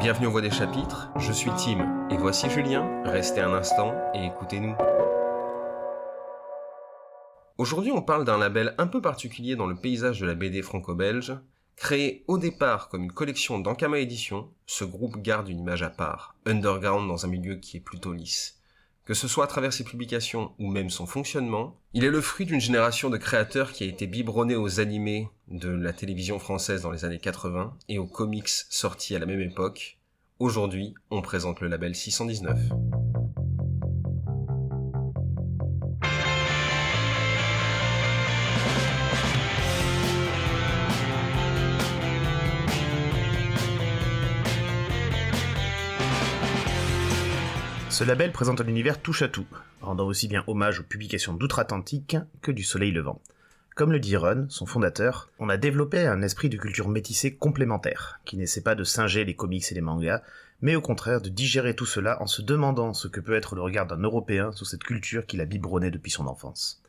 Bienvenue 0.00 0.28
au 0.28 0.30
Voix 0.30 0.40
des 0.40 0.50
Chapitres, 0.50 1.10
je 1.16 1.32
suis 1.32 1.50
Tim 1.58 2.08
et 2.08 2.16
voici 2.16 2.48
Julien. 2.48 3.02
Restez 3.04 3.40
un 3.40 3.52
instant 3.52 3.92
et 4.14 4.26
écoutez-nous. 4.26 4.76
Aujourd'hui, 7.58 7.90
on 7.90 8.00
parle 8.00 8.24
d'un 8.24 8.38
label 8.38 8.76
un 8.78 8.86
peu 8.86 9.02
particulier 9.02 9.56
dans 9.56 9.66
le 9.66 9.74
paysage 9.74 10.20
de 10.20 10.26
la 10.26 10.36
BD 10.36 10.62
franco-belge. 10.62 11.36
Créé 11.74 12.24
au 12.28 12.38
départ 12.38 12.88
comme 12.88 13.02
une 13.02 13.12
collection 13.12 13.58
d'Ankama 13.58 13.98
Édition, 13.98 14.48
ce 14.66 14.84
groupe 14.84 15.20
garde 15.20 15.48
une 15.48 15.58
image 15.58 15.82
à 15.82 15.90
part, 15.90 16.36
underground 16.46 17.08
dans 17.08 17.26
un 17.26 17.28
milieu 17.28 17.56
qui 17.56 17.78
est 17.78 17.80
plutôt 17.80 18.12
lisse. 18.12 18.57
Que 19.08 19.14
ce 19.14 19.26
soit 19.26 19.44
à 19.44 19.46
travers 19.46 19.72
ses 19.72 19.84
publications 19.84 20.52
ou 20.58 20.70
même 20.70 20.90
son 20.90 21.06
fonctionnement, 21.06 21.80
il 21.94 22.04
est 22.04 22.10
le 22.10 22.20
fruit 22.20 22.44
d'une 22.44 22.60
génération 22.60 23.08
de 23.08 23.16
créateurs 23.16 23.72
qui 23.72 23.84
a 23.84 23.86
été 23.86 24.06
biberonnée 24.06 24.54
aux 24.54 24.80
animés 24.80 25.30
de 25.50 25.70
la 25.70 25.94
télévision 25.94 26.38
française 26.38 26.82
dans 26.82 26.90
les 26.90 27.06
années 27.06 27.18
80 27.18 27.74
et 27.88 27.98
aux 27.98 28.06
comics 28.06 28.50
sortis 28.50 29.16
à 29.16 29.18
la 29.18 29.24
même 29.24 29.40
époque. 29.40 29.98
Aujourd'hui, 30.40 30.92
on 31.10 31.22
présente 31.22 31.62
le 31.62 31.68
label 31.68 31.94
619. 31.94 32.58
Ce 47.98 48.04
label 48.04 48.30
présente 48.30 48.60
un 48.60 48.68
univers 48.68 49.02
touche 49.02 49.22
à 49.22 49.28
tout, 49.28 49.48
rendant 49.80 50.06
aussi 50.06 50.28
bien 50.28 50.44
hommage 50.46 50.78
aux 50.78 50.84
publications 50.84 51.34
d'outre-Atlantique 51.34 52.16
que 52.42 52.52
du 52.52 52.62
Soleil 52.62 52.92
levant. 52.92 53.20
Comme 53.74 53.90
le 53.90 53.98
dit 53.98 54.16
Run, 54.16 54.46
son 54.50 54.66
fondateur, 54.66 55.30
on 55.40 55.48
a 55.48 55.56
développé 55.56 56.06
un 56.06 56.22
esprit 56.22 56.48
de 56.48 56.56
culture 56.56 56.88
métissée 56.88 57.34
complémentaire, 57.34 58.20
qui 58.24 58.36
n'essaie 58.36 58.60
pas 58.60 58.76
de 58.76 58.84
singer 58.84 59.24
les 59.24 59.34
comics 59.34 59.64
et 59.72 59.74
les 59.74 59.80
mangas, 59.80 60.22
mais 60.60 60.76
au 60.76 60.80
contraire 60.80 61.20
de 61.20 61.28
digérer 61.28 61.74
tout 61.74 61.86
cela 61.86 62.22
en 62.22 62.28
se 62.28 62.40
demandant 62.40 62.94
ce 62.94 63.08
que 63.08 63.18
peut 63.18 63.34
être 63.34 63.56
le 63.56 63.62
regard 63.62 63.88
d'un 63.88 64.00
Européen 64.00 64.52
sur 64.52 64.68
cette 64.68 64.84
culture 64.84 65.26
qu'il 65.26 65.40
a 65.40 65.44
biberonné 65.44 65.90
depuis 65.90 66.12
son 66.12 66.28
enfance. 66.28 66.80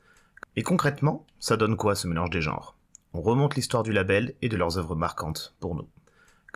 Et 0.57 0.61
concrètement, 0.61 1.25
ça 1.39 1.57
donne 1.57 1.75
quoi 1.75 1.95
ce 1.95 2.07
mélange 2.07 2.29
des 2.29 2.41
genres? 2.41 2.75
On 3.13 3.21
remonte 3.21 3.55
l'histoire 3.55 3.81
du 3.81 3.93
label 3.93 4.35
et 4.43 4.47
de 4.47 4.57
leurs 4.57 4.77
œuvres 4.77 4.95
marquantes 4.95 5.55
pour 5.59 5.73
nous. 5.73 5.89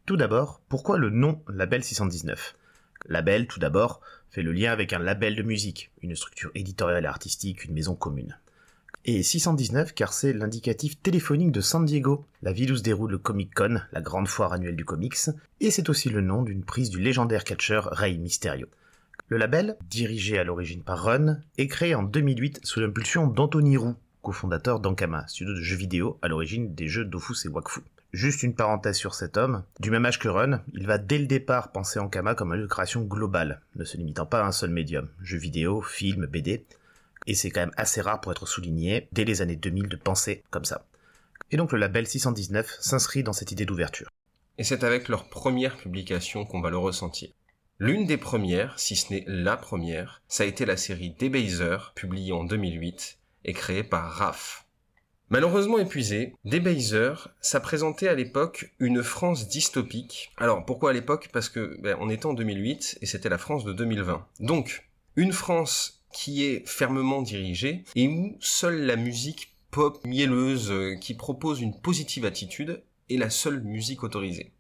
Tout 0.05 0.15
d'abord, 0.15 0.61
pourquoi 0.69 0.99
le 0.99 1.09
nom 1.09 1.41
Label 1.47 1.83
619 1.83 2.55
Label, 3.07 3.47
tout 3.47 3.59
d'abord, 3.59 3.99
fait 4.33 4.41
le 4.41 4.51
lien 4.51 4.71
avec 4.71 4.93
un 4.93 4.99
label 4.99 5.35
de 5.35 5.43
musique, 5.43 5.91
une 6.01 6.15
structure 6.15 6.49
éditoriale 6.55 7.03
et 7.03 7.07
artistique, 7.07 7.65
une 7.65 7.75
maison 7.75 7.93
commune. 7.93 8.35
Et 9.05 9.21
619 9.21 9.93
car 9.93 10.11
c'est 10.11 10.33
l'indicatif 10.33 10.99
téléphonique 10.99 11.51
de 11.51 11.61
San 11.61 11.85
Diego, 11.85 12.25
la 12.41 12.51
ville 12.51 12.71
où 12.71 12.75
se 12.75 12.81
déroule 12.81 13.11
le 13.11 13.17
Comic 13.19 13.53
Con, 13.53 13.81
la 13.91 14.01
grande 14.01 14.27
foire 14.27 14.53
annuelle 14.53 14.75
du 14.75 14.85
comics, 14.85 15.29
et 15.59 15.69
c'est 15.69 15.87
aussi 15.87 16.09
le 16.09 16.21
nom 16.21 16.41
d'une 16.41 16.63
prise 16.63 16.89
du 16.89 16.99
légendaire 16.99 17.43
catcheur 17.43 17.89
Rey 17.91 18.15
Mysterio. 18.17 18.67
Le 19.27 19.37
label, 19.37 19.77
dirigé 19.87 20.39
à 20.39 20.43
l'origine 20.43 20.81
par 20.81 21.03
Run, 21.03 21.37
est 21.59 21.67
créé 21.67 21.93
en 21.93 22.01
2008 22.01 22.61
sous 22.63 22.79
l'impulsion 22.79 23.27
d'Anthony 23.27 23.77
Roux, 23.77 23.95
cofondateur 24.23 24.79
d'Ankama, 24.79 25.27
studio 25.27 25.53
de 25.53 25.61
jeux 25.61 25.77
vidéo 25.77 26.17
à 26.23 26.27
l'origine 26.27 26.73
des 26.73 26.87
jeux 26.87 27.05
Dofus 27.05 27.45
et 27.45 27.49
Wakfu. 27.49 27.81
Juste 28.13 28.43
une 28.43 28.53
parenthèse 28.53 28.97
sur 28.97 29.15
cet 29.15 29.37
homme. 29.37 29.63
Du 29.79 29.89
même 29.89 30.05
âge 30.05 30.19
que 30.19 30.27
Run, 30.27 30.61
il 30.73 30.85
va 30.85 30.99
dès 30.99 31.17
le 31.17 31.25
départ 31.25 31.71
penser 31.71 31.97
Ankama 31.97 32.35
comme 32.35 32.53
une 32.53 32.67
création 32.67 33.01
globale, 33.01 33.59
ne 33.75 33.83
se 33.83 33.97
limitant 33.97 34.27
pas 34.27 34.41
à 34.41 34.45
un 34.45 34.51
seul 34.51 34.69
médium, 34.69 35.09
jeux 35.23 35.39
vidéo, 35.39 35.81
films, 35.81 36.27
BD. 36.27 36.63
Et 37.25 37.33
c'est 37.33 37.49
quand 37.49 37.61
même 37.61 37.73
assez 37.75 38.01
rare 38.01 38.21
pour 38.21 38.31
être 38.31 38.45
souligné, 38.45 39.07
dès 39.13 39.25
les 39.25 39.41
années 39.41 39.55
2000, 39.55 39.87
de 39.87 39.95
penser 39.95 40.43
comme 40.51 40.63
ça. 40.63 40.85
Et 41.49 41.57
donc 41.57 41.71
le 41.71 41.79
label 41.79 42.05
619 42.05 42.77
s'inscrit 42.79 43.23
dans 43.23 43.33
cette 43.33 43.51
idée 43.51 43.65
d'ouverture. 43.65 44.11
Et 44.59 44.63
c'est 44.63 44.83
avec 44.83 45.09
leur 45.09 45.27
première 45.27 45.75
publication 45.75 46.45
qu'on 46.45 46.61
va 46.61 46.69
le 46.69 46.77
ressentir. 46.77 47.29
L'une 47.79 48.05
des 48.05 48.17
premières, 48.17 48.77
si 48.77 48.95
ce 48.95 49.11
n'est 49.11 49.25
la 49.27 49.57
première, 49.57 50.21
ça 50.27 50.43
a 50.43 50.47
été 50.47 50.67
la 50.67 50.77
série 50.77 51.15
Debaser, 51.19 51.77
publiée 51.95 52.31
en 52.31 52.43
2008 52.43 53.17
et 53.45 53.53
créée 53.53 53.83
par 53.83 54.11
RAF, 54.11 54.62
Malheureusement 55.33 55.79
épuisé, 55.79 56.35
Debaser, 56.45 57.15
ça 57.41 57.59
présentait 57.59 58.07
à 58.07 58.13
l'époque 58.13 58.71
une 58.77 59.01
France 59.01 59.47
dystopique. 59.47 60.31
Alors 60.37 60.63
pourquoi 60.63 60.91
à 60.91 60.93
l'époque? 60.93 61.29
Parce 61.33 61.49
que 61.49 61.75
ben, 61.81 61.97
on 61.99 62.11
était 62.11 62.27
en 62.27 62.35
2008 62.35 62.99
et 63.01 63.07
c'était 63.07 63.29
la 63.29 63.39
France 63.39 63.63
de 63.63 63.73
2020. 63.73 64.27
Donc, 64.41 64.87
une 65.15 65.33
France 65.33 66.03
qui 66.13 66.45
est 66.45 66.61
fermement 66.69 67.23
dirigée 67.23 67.83
et 67.95 68.07
où 68.07 68.37
seule 68.41 68.85
la 68.85 68.95
musique 68.95 69.55
pop 69.71 70.05
mielleuse 70.05 70.71
euh, 70.71 70.97
qui 71.01 71.15
propose 71.15 71.61
une 71.61 71.81
positive 71.81 72.25
attitude 72.25 72.83
est 73.09 73.17
la 73.17 73.31
seule 73.31 73.63
musique 73.63 74.03
autorisée. 74.03 74.51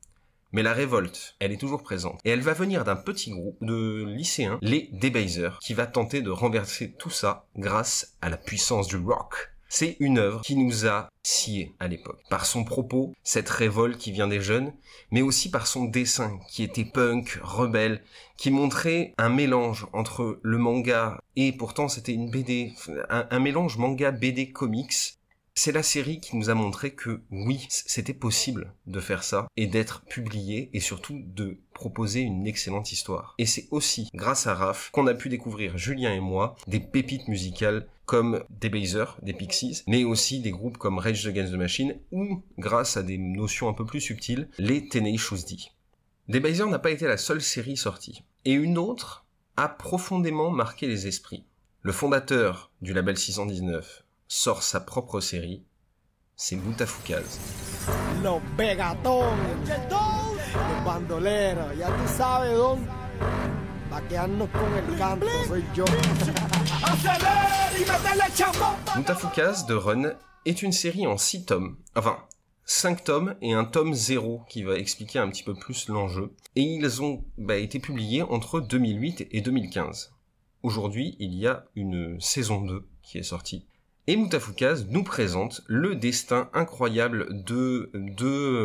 Mais 0.53 0.63
la 0.63 0.73
révolte, 0.73 1.35
elle 1.37 1.51
est 1.51 1.57
toujours 1.57 1.83
présente. 1.83 2.19
Et 2.25 2.31
elle 2.31 2.41
va 2.41 2.53
venir 2.53 2.83
d'un 2.83 2.95
petit 2.95 3.29
groupe 3.29 3.57
de 3.61 4.05
lycéens, 4.07 4.57
les 4.63 4.89
Debasers, 4.91 5.59
qui 5.61 5.75
va 5.75 5.85
tenter 5.85 6.23
de 6.23 6.31
renverser 6.31 6.93
tout 6.93 7.11
ça 7.11 7.45
grâce 7.55 8.17
à 8.21 8.29
la 8.29 8.37
puissance 8.37 8.87
du 8.87 8.97
rock. 8.97 9.52
C'est 9.75 9.97
une 9.99 10.19
œuvre 10.19 10.41
qui 10.41 10.55
nous 10.55 10.85
a 10.85 11.09
scié 11.23 11.73
à 11.79 11.87
l'époque. 11.87 12.21
Par 12.29 12.45
son 12.45 12.63
propos, 12.63 13.15
cette 13.23 13.49
révolte 13.49 13.97
qui 13.97 14.11
vient 14.11 14.27
des 14.27 14.39
jeunes, 14.39 14.71
mais 15.09 15.23
aussi 15.23 15.49
par 15.49 15.65
son 15.65 15.85
dessin 15.85 16.39
qui 16.47 16.61
était 16.61 16.85
punk, 16.85 17.39
rebelle, 17.41 18.03
qui 18.37 18.51
montrait 18.51 19.15
un 19.17 19.29
mélange 19.29 19.87
entre 19.91 20.39
le 20.43 20.59
manga 20.59 21.19
et 21.35 21.53
pourtant 21.53 21.87
c'était 21.87 22.13
une 22.13 22.29
BD, 22.29 22.71
un, 23.09 23.25
un 23.31 23.39
mélange 23.39 23.77
manga 23.77 24.11
BD 24.11 24.51
comics 24.51 25.17
c'est 25.55 25.71
la 25.71 25.83
série 25.83 26.19
qui 26.19 26.35
nous 26.35 26.49
a 26.49 26.55
montré 26.55 26.91
que 26.91 27.21
oui, 27.31 27.67
c'était 27.69 28.13
possible 28.13 28.73
de 28.87 28.99
faire 28.99 29.23
ça 29.23 29.47
et 29.55 29.67
d'être 29.67 30.03
publié 30.05 30.69
et 30.73 30.79
surtout 30.79 31.21
de 31.25 31.59
proposer 31.73 32.21
une 32.21 32.47
excellente 32.47 32.91
histoire. 32.91 33.35
Et 33.37 33.45
c'est 33.45 33.67
aussi 33.71 34.09
grâce 34.13 34.47
à 34.47 34.55
Raph 34.55 34.89
qu'on 34.91 35.07
a 35.07 35.13
pu 35.13 35.29
découvrir 35.29 35.77
Julien 35.77 36.13
et 36.13 36.19
moi 36.19 36.55
des 36.67 36.79
pépites 36.79 37.27
musicales 37.27 37.87
comme 38.05 38.43
des 38.49 38.69
Bazer, 38.69 39.17
des 39.21 39.33
Pixies, 39.33 39.83
mais 39.87 40.03
aussi 40.03 40.41
des 40.41 40.51
groupes 40.51 40.77
comme 40.77 40.97
Rage 40.97 41.25
Against 41.27 41.53
the 41.53 41.57
Machine 41.57 41.99
ou 42.11 42.41
grâce 42.57 42.97
à 42.97 43.03
des 43.03 43.17
notions 43.17 43.69
un 43.69 43.73
peu 43.73 43.85
plus 43.85 44.01
subtiles, 44.01 44.49
les 44.57 44.87
Tenacious 44.87 45.45
D. 46.27 46.39
Bazer 46.39 46.67
n'a 46.67 46.79
pas 46.79 46.91
été 46.91 47.07
la 47.07 47.17
seule 47.17 47.41
série 47.41 47.77
sortie. 47.77 48.23
Et 48.45 48.53
une 48.53 48.77
autre 48.77 49.25
a 49.55 49.69
profondément 49.69 50.51
marqué 50.51 50.87
les 50.87 51.07
esprits. 51.07 51.45
Le 51.81 51.91
fondateur 51.91 52.71
du 52.81 52.93
label 52.93 53.17
619, 53.17 54.02
sort 54.33 54.63
sa 54.63 54.79
propre 54.79 55.19
série, 55.21 55.63
c'est 56.35 56.55
Boutafoukaz. 56.55 57.39
Boutafoukaz 68.95 69.67
de 69.67 69.75
Run 69.75 70.13
est 70.45 70.63
une 70.63 70.71
série 70.71 71.05
en 71.05 71.17
6 71.17 71.45
tomes, 71.45 71.77
enfin 71.95 72.17
5 72.65 73.03
tomes 73.03 73.35
et 73.43 73.53
un 73.53 73.65
tome 73.65 73.93
0 73.93 74.41
qui 74.49 74.63
va 74.63 74.79
expliquer 74.79 75.19
un 75.19 75.29
petit 75.29 75.43
peu 75.43 75.53
plus 75.53 75.89
l'enjeu. 75.89 76.33
Et 76.55 76.63
ils 76.63 77.03
ont 77.03 77.23
bah, 77.37 77.57
été 77.57 77.79
publiés 77.79 78.23
entre 78.23 78.61
2008 78.61 79.27
et 79.29 79.41
2015. 79.41 80.11
Aujourd'hui, 80.63 81.17
il 81.19 81.35
y 81.35 81.45
a 81.45 81.65
une 81.75 82.19
saison 82.19 82.61
2 82.61 82.83
qui 83.03 83.19
est 83.19 83.23
sortie 83.23 83.67
et 84.07 84.17
Moutafoukaz 84.17 84.87
nous 84.89 85.03
présente 85.03 85.61
le 85.67 85.95
destin 85.95 86.49
incroyable 86.53 87.43
de 87.43 87.89
deux, 87.93 88.55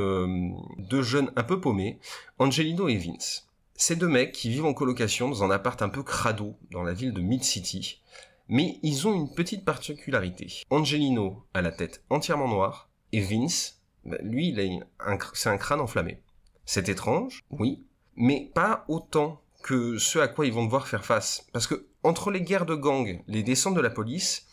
euh, 0.90 1.02
jeunes 1.02 1.30
un 1.36 1.44
peu 1.44 1.60
paumés, 1.60 2.00
Angelino 2.38 2.88
et 2.88 2.96
Vince. 2.96 3.46
Ces 3.74 3.94
deux 3.94 4.08
mecs 4.08 4.32
qui 4.32 4.48
vivent 4.48 4.64
en 4.64 4.74
colocation 4.74 5.28
dans 5.28 5.44
un 5.44 5.50
appart 5.50 5.80
un 5.82 5.88
peu 5.88 6.02
crado 6.02 6.56
dans 6.72 6.82
la 6.82 6.92
ville 6.92 7.12
de 7.12 7.20
Mid-City. 7.20 8.02
Mais 8.48 8.80
ils 8.82 9.06
ont 9.06 9.14
une 9.14 9.32
petite 9.32 9.64
particularité. 9.64 10.48
Angelino 10.70 11.44
a 11.54 11.62
la 11.62 11.70
tête 11.70 12.02
entièrement 12.10 12.48
noire 12.48 12.88
et 13.12 13.20
Vince, 13.20 13.80
bah, 14.04 14.16
lui, 14.22 14.48
il 14.48 14.60
a 14.60 15.18
c'est 15.34 15.50
un 15.50 15.58
crâne 15.58 15.80
enflammé. 15.80 16.20
C'est 16.64 16.88
étrange, 16.88 17.44
oui, 17.50 17.84
mais 18.16 18.50
pas 18.52 18.84
autant 18.88 19.40
que 19.62 19.98
ce 19.98 20.18
à 20.18 20.28
quoi 20.28 20.46
ils 20.46 20.52
vont 20.52 20.64
devoir 20.64 20.88
faire 20.88 21.04
face. 21.04 21.46
Parce 21.52 21.66
que 21.66 21.86
entre 22.02 22.30
les 22.30 22.42
guerres 22.42 22.66
de 22.66 22.74
gangs, 22.74 23.22
les 23.28 23.42
descentes 23.42 23.74
de 23.74 23.80
la 23.80 23.90
police, 23.90 24.47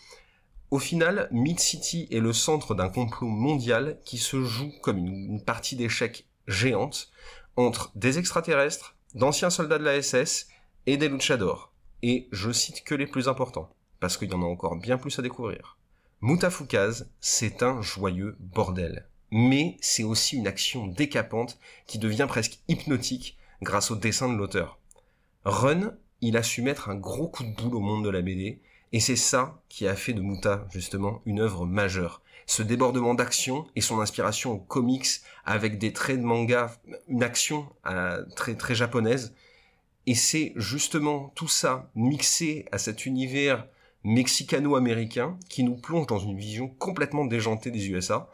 au 0.71 0.79
final, 0.79 1.27
Mid-City 1.31 2.07
est 2.11 2.19
le 2.19 2.33
centre 2.33 2.73
d'un 2.73 2.89
complot 2.89 3.27
mondial 3.27 3.99
qui 4.03 4.17
se 4.17 4.43
joue 4.43 4.71
comme 4.81 4.97
une, 4.97 5.43
partie 5.43 5.75
d'échecs 5.75 6.27
géante 6.47 7.11
entre 7.55 7.91
des 7.95 8.17
extraterrestres, 8.17 8.95
d'anciens 9.13 9.49
soldats 9.49 9.77
de 9.77 9.83
la 9.83 10.01
SS 10.01 10.47
et 10.87 10.97
des 10.97 11.07
luchadors. 11.07 11.71
Et 12.01 12.27
je 12.31 12.51
cite 12.51 12.83
que 12.83 12.95
les 12.95 13.07
plus 13.07 13.27
importants, 13.27 13.73
parce 13.99 14.17
qu'il 14.17 14.29
y 14.29 14.33
en 14.33 14.41
a 14.41 14.45
encore 14.45 14.75
bien 14.75 14.97
plus 14.97 15.17
à 15.19 15.21
découvrir. 15.21 15.77
Moutafoukaz, 16.21 17.09
c'est 17.21 17.61
un 17.63 17.81
joyeux 17.81 18.35
bordel. 18.39 19.07
Mais 19.31 19.77
c'est 19.81 20.03
aussi 20.03 20.37
une 20.37 20.47
action 20.47 20.87
décapante 20.87 21.59
qui 21.87 21.99
devient 21.99 22.25
presque 22.27 22.59
hypnotique 22.67 23.37
grâce 23.61 23.91
au 23.91 23.95
dessin 23.95 24.29
de 24.29 24.37
l'auteur. 24.37 24.79
Run, 25.45 25.95
il 26.21 26.37
a 26.37 26.43
su 26.43 26.61
mettre 26.61 26.89
un 26.89 26.95
gros 26.95 27.27
coup 27.27 27.43
de 27.43 27.53
boule 27.53 27.75
au 27.75 27.79
monde 27.79 28.05
de 28.05 28.09
la 28.09 28.21
BD 28.21 28.61
et 28.95 29.01
c'est 29.01 29.17
ça 29.17 29.61
qui 29.67 29.89
a 29.89 29.95
fait 29.97 30.13
de 30.13 30.21
Mouta, 30.21 30.65
justement, 30.71 31.21
une 31.25 31.41
œuvre 31.41 31.65
majeure. 31.65 32.21
ce 32.47 32.63
débordement 32.63 33.13
d'action 33.13 33.67
et 33.75 33.81
son 33.81 33.99
inspiration 33.99 34.53
aux 34.53 34.59
comics 34.59 35.05
avec 35.43 35.79
des 35.79 35.91
traits 35.91 36.21
de 36.21 36.23
manga, 36.23 36.71
une 37.09 37.21
action 37.21 37.67
euh, 37.87 38.23
très 38.37 38.55
très 38.55 38.73
japonaise. 38.73 39.35
Et 40.05 40.15
c'est 40.15 40.53
justement 40.55 41.33
tout 41.35 41.49
ça 41.49 41.91
mixé 41.93 42.67
à 42.71 42.77
cet 42.77 43.05
univers 43.05 43.67
mexicano-américain 44.05 45.37
qui 45.49 45.65
nous 45.65 45.75
plonge 45.75 46.07
dans 46.07 46.19
une 46.19 46.37
vision 46.37 46.69
complètement 46.69 47.25
déjantée 47.25 47.71
des 47.71 47.89
USA, 47.89 48.29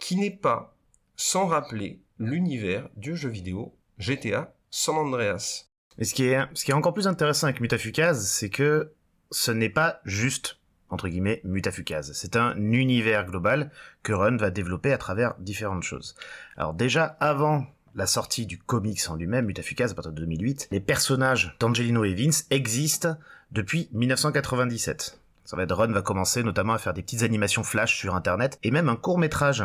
qui 0.00 0.16
n'est 0.16 0.30
pas 0.30 0.74
sans 1.16 1.48
rappeler 1.48 2.00
l'univers 2.18 2.88
du 2.96 3.14
jeu 3.14 3.28
vidéo 3.28 3.74
GTA 3.98 4.54
San 4.70 4.96
Andreas. 4.96 5.66
Et 5.98 6.04
ce 6.04 6.14
qui 6.14 6.24
est, 6.24 6.40
ce 6.54 6.64
qui 6.64 6.70
est 6.70 6.74
encore 6.74 6.94
plus 6.94 7.08
intéressant 7.08 7.46
avec 7.46 7.60
Mutafukaz, 7.60 8.26
c'est 8.26 8.48
que 8.48 8.94
ce 9.30 9.50
n'est 9.50 9.68
pas 9.68 10.00
juste, 10.04 10.58
entre 10.90 11.08
guillemets, 11.08 11.40
Mutafukaz. 11.44 12.12
C'est 12.14 12.36
un 12.36 12.56
univers 12.56 13.26
global 13.26 13.70
que 14.02 14.12
Run 14.12 14.36
va 14.36 14.50
développer 14.50 14.92
à 14.92 14.98
travers 14.98 15.34
différentes 15.38 15.82
choses. 15.82 16.14
Alors 16.56 16.74
déjà, 16.74 17.04
avant 17.20 17.66
la 17.94 18.06
sortie 18.06 18.46
du 18.46 18.58
comics 18.58 19.00
en 19.08 19.16
lui-même, 19.16 19.46
Mutafukaz, 19.46 19.92
à 19.92 19.94
partir 19.94 20.12
de 20.12 20.20
2008, 20.20 20.68
les 20.70 20.80
personnages 20.80 21.56
d'Angelino 21.60 22.04
et 22.04 22.14
Vince 22.14 22.46
existent 22.50 23.16
depuis 23.50 23.88
1997. 23.92 25.20
Ça 25.44 25.56
va 25.56 25.62
être 25.62 25.74
Run 25.74 25.92
va 25.92 26.02
commencer 26.02 26.42
notamment 26.42 26.74
à 26.74 26.78
faire 26.78 26.92
des 26.92 27.02
petites 27.02 27.22
animations 27.22 27.64
flash 27.64 27.96
sur 27.96 28.14
internet 28.14 28.58
et 28.62 28.70
même 28.70 28.88
un 28.88 28.96
court 28.96 29.18
métrage 29.18 29.64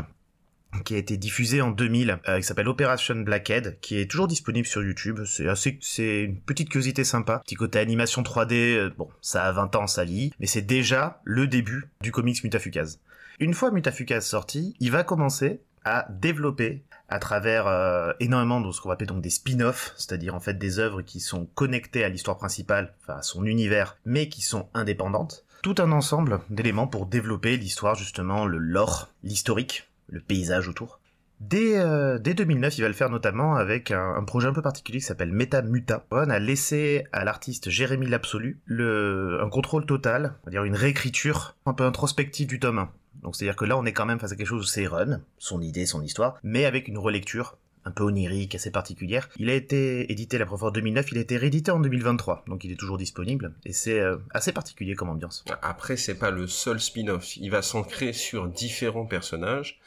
qui 0.84 0.96
a 0.96 0.98
été 0.98 1.18
diffusé 1.18 1.62
en 1.62 1.72
2000, 1.72 2.20
euh, 2.28 2.38
qui 2.38 2.44
s'appelle 2.44 2.68
Operation 2.68 3.16
Blackhead, 3.16 3.80
qui 3.82 4.00
est 4.00 4.10
toujours 4.10 4.28
disponible 4.28 4.68
sur 4.68 4.84
YouTube. 4.84 5.22
C'est 5.26 5.48
assez, 5.48 5.78
c'est 5.82 6.24
une 6.24 6.40
petite 6.40 6.70
curiosité 6.70 7.04
sympa. 7.04 7.42
Petit 7.46 7.56
côté 7.56 7.80
animation 7.80 8.22
3D, 8.22 8.54
euh, 8.54 8.90
bon, 8.98 9.10
ça 9.22 9.44
a 9.44 9.52
20 9.52 9.76
ans, 9.76 9.88
ça 9.88 10.04
lit, 10.04 10.34
mais 10.40 10.48
c'est 10.48 10.62
déjà 10.62 11.22
le 11.24 11.48
début 11.48 11.90
du 12.02 12.12
comics 12.12 12.44
Mutafukaz. 12.44 13.00
Une 13.40 13.54
fois 13.54 13.72
Mutafukaz 13.72 14.22
sorti, 14.22 14.76
il 14.80 14.92
va 14.92 15.04
commencer 15.04 15.62
à 15.86 16.08
développer 16.10 16.84
à 17.10 17.20
travers 17.20 17.68
euh, 17.68 18.14
énormément 18.20 18.62
de 18.62 18.72
ce 18.72 18.82
qu'on 18.82 18.90
va 18.90 18.94
appeler 18.94 19.08
donc 19.08 19.22
des 19.22 19.30
spin-offs, 19.30 19.94
c'est-à-dire 19.98 20.34
en 20.34 20.40
fait 20.40 20.58
des 20.58 20.80
œuvres 20.80 21.02
qui 21.02 21.20
sont 21.20 21.46
connectées 21.54 22.04
à 22.04 22.10
l'histoire 22.10 22.38
principale, 22.38 22.94
enfin 23.02 23.20
à 23.20 23.22
son 23.22 23.46
univers, 23.46 23.98
mais 24.06 24.30
qui 24.30 24.42
sont 24.42 24.68
indépendantes. 24.74 25.46
Tout 25.62 25.76
un 25.78 25.92
ensemble 25.92 26.40
d'éléments 26.50 26.88
pour 26.88 27.06
développer 27.06 27.58
l'histoire 27.58 27.96
justement, 27.96 28.46
le 28.46 28.58
lore, 28.58 29.10
l'historique 29.24 29.90
le 30.08 30.22
paysage 30.22 30.68
autour. 30.68 31.00
Dès, 31.40 31.78
euh, 31.78 32.20
dès 32.20 32.34
2009, 32.34 32.78
il 32.78 32.82
va 32.82 32.88
le 32.88 32.94
faire 32.94 33.10
notamment 33.10 33.56
avec 33.56 33.92
un, 33.92 34.24
projet 34.24 34.48
un 34.48 34.54
peu 34.54 34.62
particulier 34.62 35.00
qui 35.00 35.06
s'appelle 35.06 35.32
Meta 35.32 35.62
Muta. 35.62 36.06
On 36.12 36.30
a 36.30 36.40
laissé 36.40 37.06
à 37.12 37.26
l'artiste 37.26 37.70
Jérémy 37.70 38.08
L'Absolu 38.08 38.62
le, 38.66 39.40
un 39.42 39.50
contrôle 39.50 39.86
total, 39.86 40.36
on 40.44 40.46
va 40.46 40.52
dire 40.52 40.64
une 40.64 40.76
réécriture 40.76 41.58
un 41.66 41.74
peu 41.74 41.84
introspective 41.84 42.48
du 42.48 42.60
tome 42.60 42.80
1. 42.80 42.90
Donc 43.24 43.36
c'est-à-dire 43.36 43.56
que 43.56 43.66
là, 43.66 43.78
on 43.78 43.86
est 43.86 43.94
quand 43.94 44.06
même 44.06 44.20
face 44.20 44.32
à 44.32 44.36
quelque 44.36 44.48
chose 44.48 44.64
où 44.64 44.68
c'est 44.68 44.88
Run, 44.88 45.22
son 45.38 45.62
idée, 45.62 45.86
son 45.86 46.02
histoire, 46.02 46.36
mais 46.44 46.66
avec 46.66 46.88
une 46.88 46.98
relecture 46.98 47.58
un 47.86 47.92
peu 47.92 48.04
onirique, 48.04 48.56
assez 48.56 48.72
particulière. 48.72 49.30
Il 49.38 49.50
a 49.50 49.54
été 49.54 50.12
édité 50.12 50.38
la 50.38 50.46
première 50.46 50.60
fois 50.60 50.70
en 50.70 50.74
2009, 50.74 51.12
il 51.12 51.18
a 51.18 51.22
été 51.22 51.38
réédité 51.38 51.72
en 51.72 51.80
2023, 51.80 52.46
donc 52.48 52.64
il 52.64 52.72
est 52.72 52.76
toujours 52.76 52.98
disponible, 52.98 53.54
et 53.66 53.74
c'est 53.74 54.00
euh, 54.00 54.18
assez 54.32 54.52
particulier 54.52 54.96
comme 54.96 55.10
ambiance. 55.10 55.44
Après, 55.62 55.98
c'est 55.98 56.16
pas 56.16 56.32
le 56.32 56.48
seul 56.48 56.80
spin-off, 56.80 57.38
il 57.38 57.50
va 57.52 57.62
s'ancrer 57.62 58.14
sur 58.14 58.48
différents 58.48 59.06
personnages, 59.06 59.80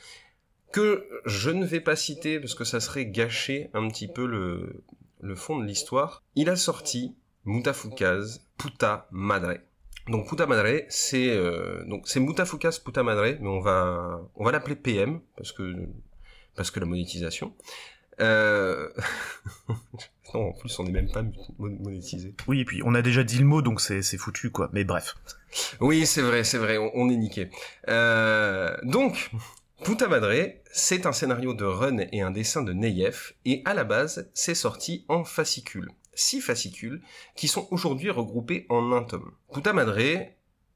que 0.73 1.07
je 1.25 1.51
ne 1.51 1.65
vais 1.65 1.81
pas 1.81 1.97
citer 1.97 2.39
parce 2.39 2.55
que 2.55 2.65
ça 2.65 2.81
serait 2.81 3.07
gâcher 3.07 3.71
un 3.73 3.89
petit 3.89 4.09
peu 4.09 4.27
le, 4.27 5.35
fond 5.35 5.59
de 5.59 5.65
l'histoire. 5.65 6.23
Il 6.35 6.51
a 6.51 6.57
sorti 6.57 7.15
Mutafukaz 7.47 8.43
Puta 8.59 9.09
Madre. 9.11 9.55
Donc 10.09 10.29
Puta 10.29 10.47
Madre, 10.47 10.83
c'est 10.91 11.31
euh, 11.31 11.83
donc 11.87 12.07
c'est 12.07 12.21
Mutafukaz 12.21 12.79
Puta 12.79 13.03
Madre, 13.03 13.39
mais 13.41 13.49
on 13.49 13.61
va 13.61 14.21
on 14.35 14.45
va 14.45 14.53
l'appeler 14.53 14.77
PM 14.77 15.21
parce 15.37 15.53
que 15.53 15.89
parce 16.57 16.71
que 16.71 16.81
la 16.81 16.87
monétisation. 16.87 17.55
Euh... 18.21 18.89
non, 20.35 20.49
en 20.49 20.53
plus, 20.53 20.79
on 20.79 20.85
n'est 20.85 20.91
même 20.91 21.11
pas 21.11 21.23
monétisé. 21.59 22.35
Oui, 22.47 22.61
et 22.61 22.65
puis 22.65 22.83
on 22.85 22.95
a 22.95 23.03
déjà 23.03 23.23
dit 23.23 23.39
le 23.39 23.45
mot, 23.45 23.63
donc 23.63 23.81
c'est 23.81 24.03
foutu, 24.17 24.51
quoi. 24.51 24.71
Mais 24.73 24.85
bref. 24.85 25.17
Oui, 25.81 26.07
c'est 26.07 26.23
vrai, 26.23 26.45
c'est 26.45 26.59
vrai, 26.59 26.79
on, 26.79 27.09
est 27.09 27.17
niqué. 27.17 27.51
Euh... 27.89 28.77
Donc, 28.83 29.31
Puta 29.85 30.09
Madre, 30.09 30.33
c'est 30.73 31.07
un 31.07 31.13
scénario 31.13 31.55
de 31.55 31.65
Run 31.65 31.99
et 32.13 32.23
un 32.23 32.31
dessin 32.31 32.63
de 32.63 32.73
Neyef, 32.73 33.35
et 33.45 33.63
à 33.65 33.75
la 33.75 33.85
base, 33.85 34.31
c'est 34.35 34.55
sorti 34.55 35.05
en 35.09 35.25
fascicules. 35.25 35.91
Six 36.15 36.41
fascicules, 36.41 37.03
qui 37.35 37.47
sont 37.47 37.69
aujourd'hui 37.71 38.11
regroupés 38.11 38.67
en 38.71 38.93
un 38.93 39.03
tome. 39.03 39.33
Puta 39.53 39.73
Madre, 39.73 40.27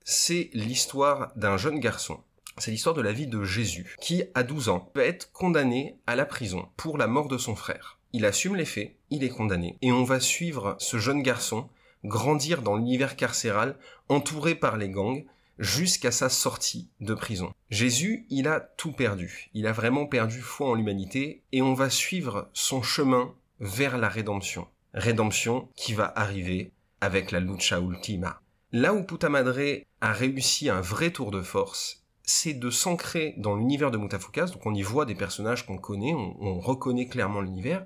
c'est 0.05 0.51
l'histoire 0.53 1.33
d'un 1.37 1.57
jeune 1.57 1.81
garçon 1.81 2.23
c'est 2.61 2.71
l'histoire 2.71 2.95
de 2.95 3.03
la 3.03 3.13
vie 3.13 3.27
de 3.27 3.43
Jésus, 3.43 3.97
qui, 4.01 4.25
à 4.35 4.43
12 4.43 4.69
ans, 4.69 4.91
peut 4.93 5.01
être 5.01 5.33
condamné 5.33 5.97
à 6.07 6.17
la 6.17 6.27
prison 6.27 6.69
pour 6.77 6.99
la 6.99 7.07
mort 7.07 7.29
de 7.29 7.39
son 7.39 7.57
frère. 7.57 7.99
Il 8.13 8.25
assume 8.25 8.57
les 8.57 8.65
faits, 8.65 8.97
il 9.11 9.25
est 9.25 9.29
condamné, 9.29 9.77
et 9.83 9.93
on 9.93 10.05
va 10.05 10.21
suivre 10.21 10.77
ce 10.79 10.99
jeune 10.99 11.23
garçon 11.23 11.69
grandir 12.05 12.63
dans 12.63 12.77
l'univers 12.77 13.17
carcéral, 13.17 13.77
entouré 14.09 14.55
par 14.55 14.77
les 14.77 14.89
gangs, 14.89 15.25
jusqu'à 15.59 16.11
sa 16.11 16.29
sortie 16.29 16.89
de 17.01 17.15
prison. 17.15 17.53
Jésus, 17.69 18.27
il 18.31 18.49
a 18.49 18.61
tout 18.61 18.93
perdu. 18.93 19.51
Il 19.53 19.67
a 19.67 19.73
vraiment 19.73 20.07
perdu 20.07 20.41
foi 20.41 20.71
en 20.71 20.75
l'humanité, 20.75 21.43
et 21.53 21.63
on 21.63 21.75
va 21.75 21.91
suivre 21.91 22.49
son 22.55 22.83
chemin 22.83 23.35
vers 23.61 23.99
la 23.99 24.09
rédemption. 24.09 24.67
Rédemption 24.95 25.69
qui 25.77 25.93
va 25.93 26.13
arriver 26.17 26.73
avec 27.01 27.31
la 27.31 27.41
lucha 27.41 27.79
ultima. 27.79 28.41
Là 28.73 28.95
où 28.95 29.05
Puta 29.05 29.29
Madre 29.29 29.83
a 30.01 30.13
réussi 30.13 30.71
un 30.71 30.81
vrai 30.81 31.11
tour 31.11 31.31
de 31.31 31.43
force, 31.43 32.00
c'est 32.31 32.55
de 32.55 32.71
s'ancrer 32.71 33.35
dans 33.39 33.57
l'univers 33.57 33.91
de 33.91 33.99
Mutafukaz, 33.99 34.53
donc 34.53 34.65
on 34.65 34.73
y 34.73 34.83
voit 34.83 35.05
des 35.05 35.17
personnages 35.17 35.67
qu'on 35.67 35.79
connaît, 35.79 36.15
on, 36.15 36.61
reconnaît 36.61 37.09
clairement 37.09 37.41
l'univers, 37.41 37.85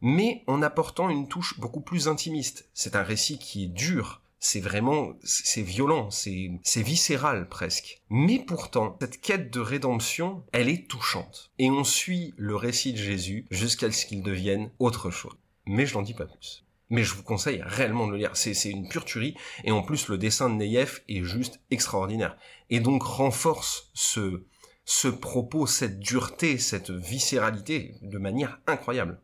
mais 0.00 0.44
en 0.46 0.62
apportant 0.62 1.10
une 1.10 1.26
touche 1.26 1.58
beaucoup 1.58 1.80
plus 1.80 2.06
intimiste. 2.06 2.68
C'est 2.72 2.94
un 2.94 3.02
récit 3.02 3.38
qui 3.38 3.64
est 3.64 3.68
dur, 3.68 4.22
c'est 4.38 4.60
vraiment, 4.60 5.14
c'est 5.24 5.62
violent, 5.62 6.08
c'est 6.10 6.82
viscéral 6.82 7.48
presque. 7.48 8.00
Mais 8.10 8.38
pourtant, 8.38 8.96
cette 9.00 9.20
quête 9.20 9.52
de 9.52 9.60
rédemption, 9.60 10.44
elle 10.52 10.68
est 10.68 10.88
touchante. 10.88 11.50
Et 11.58 11.68
on 11.68 11.82
suit 11.82 12.32
le 12.36 12.54
récit 12.54 12.92
de 12.92 12.98
Jésus 12.98 13.44
jusqu'à 13.50 13.90
ce 13.90 14.06
qu'il 14.06 14.22
devienne 14.22 14.70
autre 14.78 15.10
chose. 15.10 15.36
Mais 15.66 15.84
je 15.84 15.94
n'en 15.94 16.02
dis 16.02 16.14
pas 16.14 16.26
plus 16.26 16.64
mais 16.90 17.04
je 17.04 17.14
vous 17.14 17.22
conseille 17.22 17.62
réellement 17.64 18.06
de 18.06 18.12
le 18.12 18.18
lire. 18.18 18.32
C'est, 18.34 18.52
une 18.68 18.88
pure 18.88 19.04
tuerie, 19.04 19.36
et 19.64 19.70
en 19.70 19.82
plus 19.82 20.08
le 20.08 20.18
dessin 20.18 20.50
de 20.50 20.56
Neyef 20.56 21.02
est 21.08 21.22
juste 21.22 21.60
extraordinaire. 21.70 22.36
Et 22.68 22.80
donc 22.80 23.02
renforce 23.02 23.90
ce, 23.94 25.08
propos, 25.08 25.66
cette 25.66 26.00
dureté, 26.00 26.58
cette 26.58 26.90
viscéralité 26.90 27.94
de 28.02 28.18
manière 28.18 28.60
incroyable. 28.66 29.20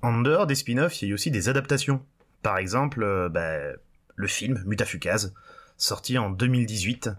En 0.00 0.20
dehors 0.20 0.46
des 0.46 0.54
spin-offs, 0.54 1.02
il 1.02 1.08
y 1.08 1.10
a 1.12 1.14
aussi 1.14 1.30
des 1.30 1.48
adaptations. 1.48 2.04
Par 2.42 2.58
exemple, 2.58 3.02
euh, 3.02 3.28
bah, 3.28 3.58
le 4.14 4.26
film 4.26 4.62
Mutafukaz, 4.66 5.32
sorti 5.76 6.18
en 6.18 6.30
2018, 6.30 7.10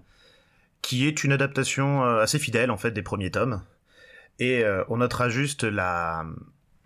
qui 0.81 1.07
est 1.07 1.23
une 1.23 1.31
adaptation 1.31 2.03
euh, 2.03 2.21
assez 2.21 2.39
fidèle 2.39 2.71
en 2.71 2.77
fait 2.77 2.91
des 2.91 3.01
premiers 3.01 3.31
tomes. 3.31 3.62
Et 4.39 4.63
euh, 4.63 4.83
on 4.89 4.97
notera 4.97 5.29
juste 5.29 5.63
la, 5.63 6.25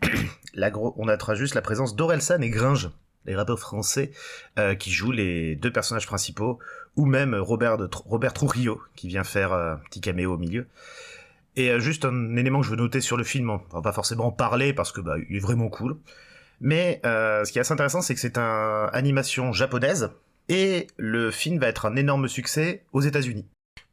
on 0.98 1.06
notera 1.06 1.36
juste 1.36 1.56
la 1.56 1.62
présence 1.62 1.96
d'Orelsan 1.96 2.42
et 2.42 2.50
Gringe, 2.50 2.90
les 3.26 3.36
rappeurs 3.36 3.60
français 3.60 4.12
euh, 4.58 4.76
qui 4.76 4.92
jouent 4.92 5.12
les 5.12 5.56
deux 5.56 5.72
personnages 5.72 6.08
principaux, 6.08 6.60
ou 6.96 7.06
même 7.06 7.36
Robert, 7.36 7.78
de, 7.78 7.88
Trujillo 7.88 8.82
qui 8.96 9.08
vient 9.08 9.24
faire 9.24 9.54
euh, 9.54 9.74
un 9.74 9.78
petit 9.78 10.02
caméo 10.02 10.34
au 10.34 10.38
milieu. 10.38 10.68
Et 11.56 11.72
euh, 11.72 11.80
juste 11.80 12.06
un 12.06 12.36
élément 12.36 12.60
que 12.60 12.66
je 12.66 12.72
veux 12.72 12.78
noter 12.78 13.02
sur 13.02 13.18
le 13.18 13.24
film, 13.24 13.50
on 13.50 13.62
va 13.72 13.82
pas 13.82 13.92
forcément 13.92 14.28
en 14.28 14.32
parler 14.32 14.74
parce 14.74 14.92
que 14.92 15.02
bah, 15.02 15.16
il 15.30 15.36
est 15.36 15.42
vraiment 15.42 15.70
cool. 15.70 15.98
Mais 16.60 17.02
ce 17.04 17.52
qui 17.52 17.60
est 17.60 17.62
assez 17.62 17.74
intéressant, 17.74 18.02
c'est 18.02 18.16
que 18.16 18.20
c'est 18.20 18.38
une 18.40 18.90
animation 18.92 19.54
japonaise 19.54 20.10
et 20.50 20.88
le 20.98 21.30
film 21.30 21.60
va 21.60 21.68
être 21.68 21.86
un 21.86 21.96
énorme 21.96 22.28
succès 22.28 22.84
aux 22.94 23.02
États-Unis. 23.02 23.46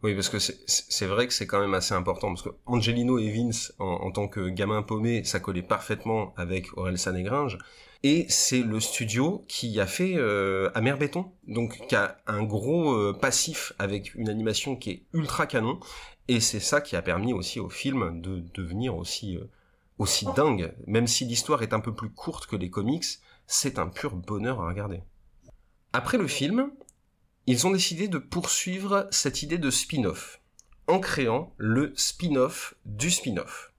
Oui, 0.04 0.14
parce 0.14 0.28
que 0.28 0.38
c'est 0.38 1.06
vrai 1.06 1.26
que 1.26 1.32
c'est 1.32 1.46
quand 1.46 1.61
même 1.61 1.73
assez 1.73 1.94
important, 1.94 2.28
parce 2.28 2.42
que 2.42 2.50
Angelino 2.66 3.18
et 3.18 3.30
Vince, 3.30 3.73
en, 3.78 4.11
tant 4.11 4.28
que 4.28 4.50
gamin 4.50 4.82
paumé, 4.82 5.25
ça 5.25 5.40
collait 5.40 5.62
parfaitement 5.62 6.34
avec 6.37 6.76
Aurel 6.76 6.99
Sanégringe, 6.99 7.56
et 8.02 8.26
c'est 8.28 8.61
le 8.61 8.80
studio 8.80 9.46
qui 9.49 9.80
a 9.80 9.87
fait 9.87 10.12
euh, 10.16 10.70
Amer 10.75 10.99
Béton, 10.99 11.32
donc 11.49 11.87
qui 11.88 11.96
a 11.96 12.18
un 12.26 12.42
gros 12.42 12.92
euh, 12.92 13.18
passif 13.18 13.73
avec 13.78 14.14
une 14.14 14.28
animation 14.28 14.76
qui 14.76 14.90
est 14.90 15.02
ultra 15.14 15.46
canon, 15.46 15.80
et 16.28 16.40
c'est 16.40 16.61
ça 16.61 16.82
qui 16.82 16.96
a 16.96 17.00
permis 17.00 17.32
aussi 17.32 17.58
au 17.58 17.70
film 17.70 18.20
de 18.20 18.44
devenir 18.52 18.94
aussi 18.94 19.38
euh, 19.38 19.49
aussi 19.96 20.26
dingue, 20.37 20.75
même 20.87 21.06
si 21.06 21.25
l'histoire 21.25 21.62
est 21.62 21.73
un 21.73 21.80
peu 21.80 21.94
plus 21.94 22.11
courte 22.11 22.44
que 22.44 22.56
les 22.56 22.68
comics, 22.68 23.06
c'est 23.46 23.78
un 23.78 23.87
pur 23.87 24.14
bonheur 24.14 24.61
à 24.61 24.68
regarder. 24.68 25.00
Après 25.94 26.18
le 26.18 26.26
film, 26.26 26.73
ils 27.47 27.67
ont 27.67 27.71
décidé 27.71 28.09
de 28.09 28.19
poursuivre 28.19 29.07
cette 29.11 29.43
idée 29.43 29.59
de 29.59 29.71
spin-off 29.71 30.41
en 30.87 30.99
créant 30.99 31.53
le 31.57 31.93
spin-off 31.97 32.75
du 32.85 33.11
spin-off. 33.11 33.73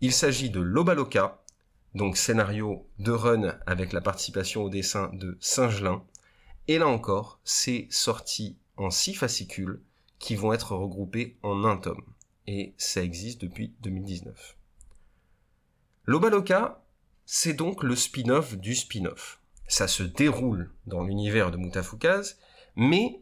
Il 0.00 0.12
s'agit 0.12 0.50
de 0.50 0.60
Lobaloka, 0.60 1.42
donc 1.94 2.16
scénario 2.16 2.86
de 2.98 3.12
run 3.12 3.58
avec 3.66 3.92
la 3.92 4.00
participation 4.00 4.62
au 4.62 4.68
dessin 4.68 5.10
de 5.14 5.36
Singelin. 5.40 6.04
Et 6.68 6.78
là 6.78 6.86
encore, 6.86 7.40
c'est 7.44 7.88
sorti 7.90 8.56
en 8.76 8.90
six 8.90 9.14
fascicules 9.14 9.80
qui 10.18 10.36
vont 10.36 10.52
être 10.52 10.74
regroupés 10.74 11.38
en 11.42 11.64
un 11.64 11.76
tome. 11.76 12.04
Et 12.46 12.74
ça 12.76 13.02
existe 13.02 13.40
depuis 13.40 13.74
2019. 13.80 14.56
L'Obaloka, 16.04 16.84
c'est 17.24 17.54
donc 17.54 17.82
le 17.82 17.96
spin-off 17.96 18.56
du 18.56 18.74
spin-off. 18.74 19.40
Ça 19.68 19.88
se 19.88 20.02
déroule 20.02 20.70
dans 20.86 21.02
l'univers 21.02 21.50
de 21.50 21.56
Mutafukaz, 21.56 22.38
mais 22.76 23.20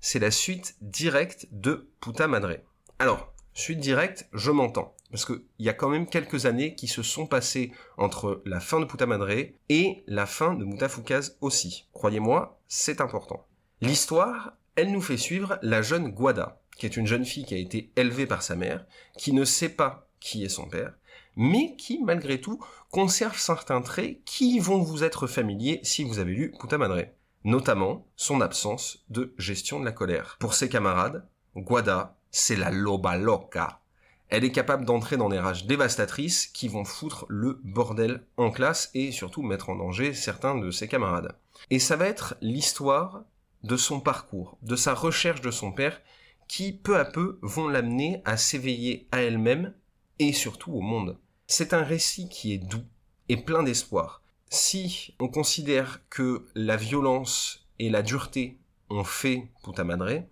c'est 0.00 0.18
la 0.18 0.30
suite 0.30 0.76
directe 0.80 1.48
de 1.50 1.88
Puta 2.00 2.28
Madre. 2.28 2.56
Alors, 2.98 3.32
suite 3.54 3.80
directe, 3.80 4.28
je 4.32 4.50
m'entends. 4.50 4.94
Parce 5.10 5.24
qu'il 5.24 5.42
y 5.58 5.68
a 5.68 5.72
quand 5.74 5.88
même 5.88 6.06
quelques 6.06 6.46
années 6.46 6.74
qui 6.76 6.86
se 6.86 7.02
sont 7.02 7.26
passées 7.26 7.72
entre 7.96 8.42
la 8.44 8.60
fin 8.60 8.78
de 8.78 8.84
Puta 8.84 9.06
Madre 9.06 9.30
et 9.68 10.04
la 10.06 10.26
fin 10.26 10.54
de 10.54 10.64
Mutafukaz 10.64 11.36
aussi. 11.40 11.88
Croyez-moi, 11.92 12.60
c'est 12.68 13.00
important. 13.00 13.46
L'histoire, 13.80 14.52
elle 14.76 14.92
nous 14.92 15.00
fait 15.00 15.16
suivre 15.16 15.58
la 15.62 15.82
jeune 15.82 16.08
Guada, 16.08 16.60
qui 16.76 16.86
est 16.86 16.96
une 16.96 17.06
jeune 17.06 17.24
fille 17.24 17.44
qui 17.44 17.54
a 17.54 17.58
été 17.58 17.90
élevée 17.96 18.26
par 18.26 18.42
sa 18.42 18.54
mère, 18.54 18.86
qui 19.18 19.32
ne 19.32 19.44
sait 19.44 19.68
pas 19.68 20.08
qui 20.20 20.44
est 20.44 20.50
son 20.50 20.68
père, 20.68 20.92
mais 21.40 21.74
qui, 21.76 21.98
malgré 22.04 22.38
tout, 22.38 22.60
conserve 22.90 23.38
certains 23.38 23.80
traits 23.80 24.22
qui 24.26 24.58
vont 24.58 24.82
vous 24.82 25.04
être 25.04 25.26
familiers 25.26 25.80
si 25.82 26.04
vous 26.04 26.18
avez 26.18 26.34
lu 26.34 26.52
Puta 26.60 26.76
Madre. 26.76 27.06
Notamment 27.44 28.06
son 28.14 28.42
absence 28.42 29.06
de 29.08 29.32
gestion 29.38 29.80
de 29.80 29.86
la 29.86 29.92
colère. 29.92 30.36
Pour 30.38 30.52
ses 30.52 30.68
camarades, 30.68 31.26
Guada, 31.56 32.14
c'est 32.30 32.56
la 32.56 32.70
loba 32.70 33.16
loca. 33.16 33.80
Elle 34.28 34.44
est 34.44 34.52
capable 34.52 34.84
d'entrer 34.84 35.16
dans 35.16 35.30
des 35.30 35.38
rages 35.38 35.64
dévastatrices 35.64 36.46
qui 36.46 36.68
vont 36.68 36.84
foutre 36.84 37.24
le 37.30 37.58
bordel 37.64 38.22
en 38.36 38.50
classe 38.50 38.90
et 38.92 39.10
surtout 39.10 39.42
mettre 39.42 39.70
en 39.70 39.76
danger 39.76 40.12
certains 40.12 40.58
de 40.58 40.70
ses 40.70 40.88
camarades. 40.88 41.34
Et 41.70 41.78
ça 41.78 41.96
va 41.96 42.06
être 42.06 42.34
l'histoire 42.42 43.22
de 43.64 43.78
son 43.78 44.00
parcours, 44.00 44.58
de 44.60 44.76
sa 44.76 44.92
recherche 44.92 45.40
de 45.40 45.50
son 45.50 45.72
père, 45.72 46.02
qui 46.48 46.74
peu 46.74 46.98
à 46.98 47.06
peu 47.06 47.38
vont 47.40 47.68
l'amener 47.68 48.20
à 48.26 48.36
s'éveiller 48.36 49.08
à 49.10 49.22
elle-même 49.22 49.72
et 50.18 50.34
surtout 50.34 50.72
au 50.72 50.82
monde. 50.82 51.16
C'est 51.52 51.74
un 51.74 51.82
récit 51.82 52.28
qui 52.28 52.52
est 52.52 52.58
doux 52.58 52.84
et 53.28 53.36
plein 53.36 53.64
d'espoir. 53.64 54.22
Si 54.50 55.16
on 55.18 55.26
considère 55.26 56.00
que 56.08 56.46
la 56.54 56.76
violence 56.76 57.66
et 57.80 57.90
la 57.90 58.02
dureté 58.02 58.60
ont 58.88 59.02
fait 59.02 59.48
Puta 59.64 59.82
Madre, 59.82 60.22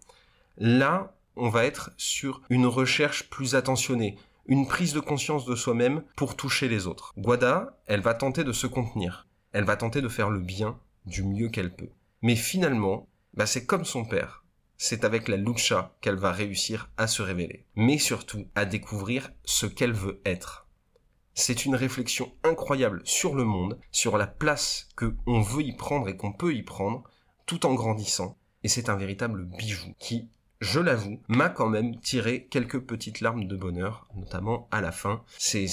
là, 0.58 1.16
on 1.34 1.48
va 1.48 1.64
être 1.64 1.90
sur 1.96 2.40
une 2.50 2.66
recherche 2.66 3.28
plus 3.30 3.56
attentionnée, 3.56 4.16
une 4.46 4.68
prise 4.68 4.92
de 4.92 5.00
conscience 5.00 5.44
de 5.44 5.56
soi-même 5.56 6.04
pour 6.14 6.37
toucher 6.37 6.68
les 6.68 6.87
autres. 6.87 7.12
Guada, 7.18 7.80
elle 7.87 8.00
va 8.00 8.14
tenter 8.14 8.44
de 8.44 8.52
se 8.52 8.68
contenir. 8.68 9.26
Elle 9.50 9.64
va 9.64 9.76
tenter 9.76 10.00
de 10.00 10.08
faire 10.08 10.30
le 10.30 10.38
bien 10.38 10.78
du 11.04 11.25
mieux 11.25 11.48
qu'elle 11.48 11.75
peut. 11.75 11.90
Mais 12.22 12.37
finalement, 12.37 13.08
bah 13.34 13.46
c'est 13.46 13.66
comme 13.66 13.84
son 13.84 14.04
père. 14.04 14.44
C'est 14.76 15.04
avec 15.04 15.26
la 15.26 15.37
lucha 15.37 15.96
qu'elle 16.00 16.14
va 16.14 16.30
réussir 16.30 16.92
à 16.96 17.08
se 17.08 17.22
révéler. 17.22 17.66
Mais 17.75 17.98
surtout, 17.98 18.46
à 18.54 18.64
découvrir 18.64 19.32
ce 19.44 19.66
qu'elle 19.66 19.92
veut 19.92 20.20
être. 20.25 20.67
C'est 21.38 21.64
une 21.64 21.76
réflexion 21.76 22.33
incroyable 22.42 23.00
sur 23.04 23.37
le 23.37 23.45
monde, 23.45 23.78
sur 23.92 24.18
la 24.18 24.26
place 24.26 24.88
que 24.97 25.14
on 25.25 25.40
veut 25.40 25.62
y 25.62 25.73
prendre 25.73 26.09
et 26.09 26.16
qu'on 26.16 26.33
peut 26.33 26.52
y 26.52 26.64
prendre, 26.64 27.04
tout 27.47 27.64
en 27.64 27.75
grandissant. 27.75 28.37
Et 28.64 28.68
c'est 28.68 28.88
un 28.88 28.97
véritable 28.97 29.45
bijou 29.45 29.95
qui, 30.00 30.30
je 30.61 30.80
l'avoue, 30.80 31.23
m'a 31.28 31.49
quand 31.49 31.68
même 31.68 32.00
tiré 32.00 32.49
quelques 32.50 32.80
petites 32.80 33.21
larmes 33.21 33.47
de 33.47 33.57
bonheur, 33.57 34.09
notamment 34.16 34.66
à 34.73 34.80
la 34.80 34.90
fin. 34.90 35.23
C'est, 35.38 35.64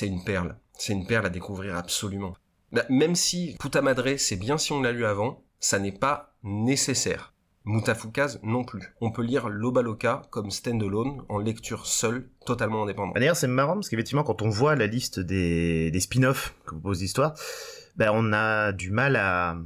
une 0.00 0.24
perle. 0.24 0.56
C'est 0.78 0.94
une 0.94 1.06
perle 1.06 1.26
à 1.26 1.30
découvrir 1.30 1.76
absolument. 1.76 2.34
Bah, 2.72 2.86
même 2.88 3.14
si 3.14 3.56
Puta 3.60 3.82
Madre, 3.82 4.16
c'est 4.16 4.36
bien 4.36 4.56
si 4.56 4.72
on 4.72 4.80
l'a 4.80 4.92
lu 4.92 5.04
avant, 5.04 5.44
ça 5.60 5.78
n'est 5.78 5.92
pas 5.92 6.34
nécessaire. 6.42 7.34
Mutafukaz 7.68 8.40
non 8.42 8.64
plus. 8.64 8.94
On 9.00 9.10
peut 9.12 9.22
lire 9.22 9.48
Lobaloka 9.48 10.22
comme 10.30 10.50
standalone, 10.50 11.22
en 11.28 11.38
lecture 11.38 11.86
seule, 11.86 12.28
totalement 12.46 12.82
indépendante. 12.84 13.14
D'ailleurs, 13.16 13.36
c'est 13.36 13.46
marrant 13.46 13.74
parce 13.74 13.88
qu'effectivement, 13.88 14.24
quand 14.24 14.42
on 14.42 14.48
voit 14.48 14.74
la 14.74 14.86
liste 14.86 15.20
des, 15.20 15.90
des 15.90 16.00
spin-offs 16.00 16.54
que 16.64 16.70
propose 16.72 17.00
l'histoire, 17.00 17.34
ben, 17.96 18.10
on 18.14 18.32
a 18.32 18.72
du 18.72 18.90
mal 18.90 19.16
à, 19.16 19.56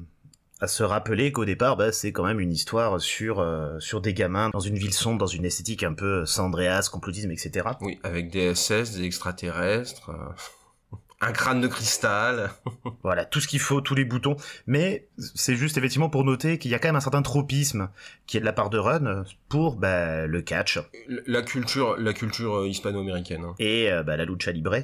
à 0.61 0.67
se 0.67 0.83
rappeler 0.83 1.31
qu'au 1.31 1.45
départ, 1.45 1.77
ben, 1.77 1.93
c'est 1.93 2.11
quand 2.13 2.25
même 2.25 2.41
une 2.41 2.53
histoire 2.53 3.01
sur, 3.01 3.39
euh, 3.39 3.79
sur 3.79 4.01
des 4.01 4.15
gamins 4.15 4.51
dans 4.51 4.61
une 4.61 4.77
ville 4.77 4.93
sombre, 4.95 5.19
dans 5.19 5.27
une 5.27 5.45
esthétique 5.45 5.85
un 5.85 5.95
peu 5.95 6.27
Sandreas, 6.27 6.89
complotisme, 6.91 7.31
etc. 7.31 7.69
Oui, 7.81 8.01
avec 8.03 8.31
des 8.31 8.55
SS, 8.55 8.97
des 8.97 9.05
extraterrestres. 9.05 10.11
euh, 10.11 10.33
un 11.23 11.33
crâne 11.33 11.61
de 11.61 11.69
cristal. 11.69 12.51
Voilà, 13.05 13.25
tout 13.25 13.41
ce 13.41 13.49
qu'il 13.49 13.59
faut, 13.59 13.81
tous 13.81 13.95
les 13.97 14.05
boutons. 14.05 14.37
Mais 14.67 15.09
c'est 15.19 15.57
juste 15.57 15.77
effectivement 15.77 16.09
pour 16.09 16.25
noter 16.25 16.59
qu'il 16.59 16.71
y 16.71 16.75
a 16.75 16.79
quand 16.79 16.89
même 16.89 16.97
un 16.97 17.01
certain 17.01 17.23
tropisme 17.23 17.89
qui 18.27 18.37
est 18.37 18.41
de 18.41 18.45
la 18.45 18.53
part 18.53 18.71
de 18.71 18.79
Run 18.79 19.25
pour 19.49 19.75
bah, 19.77 20.27
le 20.27 20.41
catch 20.41 20.79
La 21.27 21.43
culture, 21.43 21.97
la 21.99 22.13
culture 22.13 22.59
euh, 22.59 22.69
hispano-américaine. 22.69 23.43
hein. 23.45 23.55
et 23.59 23.91
euh, 23.91 24.03
bah, 24.05 24.17
la 24.17 24.25
lucha 24.25 24.53
libre. 24.53 24.77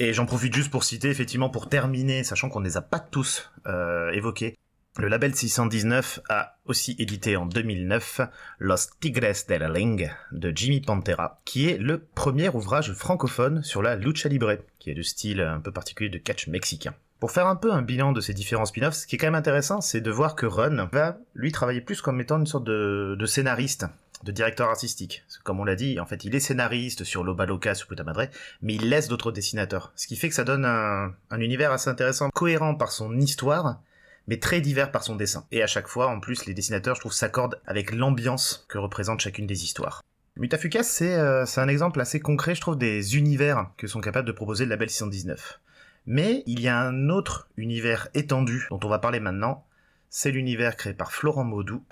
Et 0.00 0.12
j'en 0.12 0.26
profite 0.26 0.54
juste 0.54 0.70
pour 0.70 0.82
citer 0.82 1.10
effectivement 1.10 1.48
pour 1.48 1.68
terminer, 1.68 2.24
sachant 2.24 2.48
qu'on 2.48 2.60
ne 2.60 2.64
les 2.66 2.76
a 2.76 2.82
pas 2.82 2.98
tous 2.98 3.50
euh, 3.66 4.10
évoqués. 4.10 4.56
Le 4.98 5.06
label 5.06 5.32
619 5.32 6.18
a 6.28 6.56
aussi 6.66 6.96
édité 6.98 7.36
en 7.36 7.46
2009 7.46 8.22
Los 8.58 8.90
Tigres 8.98 9.46
de 9.48 9.54
la 9.54 9.68
Ring 9.68 10.10
de 10.32 10.52
Jimmy 10.52 10.80
Pantera, 10.80 11.40
qui 11.44 11.68
est 11.68 11.78
le 11.78 12.00
premier 12.00 12.48
ouvrage 12.48 12.92
francophone 12.92 13.62
sur 13.62 13.82
la 13.82 13.94
lucha 13.94 14.28
libre, 14.28 14.56
qui 14.80 14.90
est 14.90 14.94
de 14.94 15.02
style 15.02 15.42
un 15.42 15.60
peu 15.60 15.70
particulier 15.70 16.10
de 16.10 16.18
catch 16.18 16.48
mexicain. 16.48 16.92
Pour 17.20 17.30
faire 17.30 17.46
un 17.46 17.54
peu 17.54 17.72
un 17.72 17.82
bilan 17.82 18.10
de 18.10 18.20
ces 18.20 18.34
différents 18.34 18.64
spin-offs, 18.64 18.94
ce 18.94 19.06
qui 19.06 19.14
est 19.14 19.18
quand 19.18 19.28
même 19.28 19.36
intéressant, 19.36 19.80
c'est 19.80 20.00
de 20.00 20.10
voir 20.10 20.34
que 20.34 20.46
Run 20.46 20.88
va, 20.90 21.18
lui, 21.34 21.52
travailler 21.52 21.82
plus 21.82 22.02
comme 22.02 22.20
étant 22.20 22.40
une 22.40 22.46
sorte 22.46 22.64
de, 22.64 23.26
scénariste, 23.26 23.86
de 24.24 24.32
directeur 24.32 24.70
artistique. 24.70 25.22
Comme 25.44 25.60
on 25.60 25.64
l'a 25.64 25.76
dit, 25.76 26.00
en 26.00 26.06
fait, 26.06 26.24
il 26.24 26.34
est 26.34 26.40
scénariste 26.40 27.04
sur 27.04 27.22
Loba 27.22 27.46
Loca, 27.46 27.76
sur 27.76 27.86
Puta 27.86 28.02
Madre, 28.02 28.26
mais 28.60 28.74
il 28.74 28.88
laisse 28.88 29.06
d'autres 29.06 29.30
dessinateurs. 29.30 29.92
Ce 29.94 30.08
qui 30.08 30.16
fait 30.16 30.28
que 30.28 30.34
ça 30.34 30.44
donne 30.44 30.64
un 30.64 31.40
univers 31.40 31.70
assez 31.70 31.88
intéressant, 31.90 32.28
cohérent 32.30 32.74
par 32.74 32.90
son 32.90 33.16
histoire, 33.20 33.80
mais 34.28 34.38
très 34.38 34.60
divers 34.60 34.92
par 34.92 35.02
son 35.02 35.16
dessin. 35.16 35.46
Et 35.50 35.62
à 35.62 35.66
chaque 35.66 35.88
fois, 35.88 36.08
en 36.08 36.20
plus, 36.20 36.46
les 36.46 36.54
dessinateurs, 36.54 36.94
je 36.94 37.00
trouve, 37.00 37.12
s'accordent 37.12 37.60
avec 37.66 37.92
l'ambiance 37.92 38.66
que 38.68 38.78
représente 38.78 39.20
chacune 39.20 39.46
des 39.46 39.64
histoires. 39.64 40.02
Mutafuka, 40.36 40.82
c'est 40.82 41.14
euh, 41.14 41.44
c'est 41.44 41.60
un 41.60 41.68
exemple 41.68 42.00
assez 42.00 42.20
concret, 42.20 42.54
je 42.54 42.60
trouve, 42.60 42.78
des 42.78 43.16
univers 43.16 43.66
que 43.76 43.86
sont 43.86 44.00
capables 44.00 44.26
de 44.26 44.32
proposer 44.32 44.64
le 44.64 44.70
label 44.70 44.88
619. 44.88 45.60
Mais 46.06 46.42
il 46.46 46.60
y 46.60 46.68
a 46.68 46.80
un 46.80 47.08
autre 47.10 47.48
univers 47.56 48.08
étendu 48.14 48.66
dont 48.70 48.80
on 48.82 48.88
va 48.88 48.98
parler 48.98 49.20
maintenant. 49.20 49.66
C'est 50.08 50.30
l'univers 50.30 50.76
créé 50.76 50.94
par 50.94 51.12
Florent 51.12 51.44
Maudou. 51.44 51.84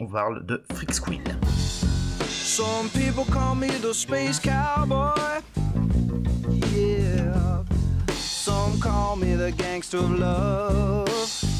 On 0.00 0.06
parle 0.06 0.44
de 0.44 0.62
Freak 0.74 0.92
Squill. 0.92 1.22
Some 2.28 2.90
people 2.90 3.24
call 3.32 3.54
me 3.54 3.68
the 3.80 3.94
space 3.94 4.40
cowboy. 4.40 5.40
Yeah. 6.74 7.62
Some 8.16 8.80
call 8.80 9.16
me 9.16 9.36
the 9.36 9.52
gangster 9.56 9.98
of 9.98 10.18
love. 10.18 11.51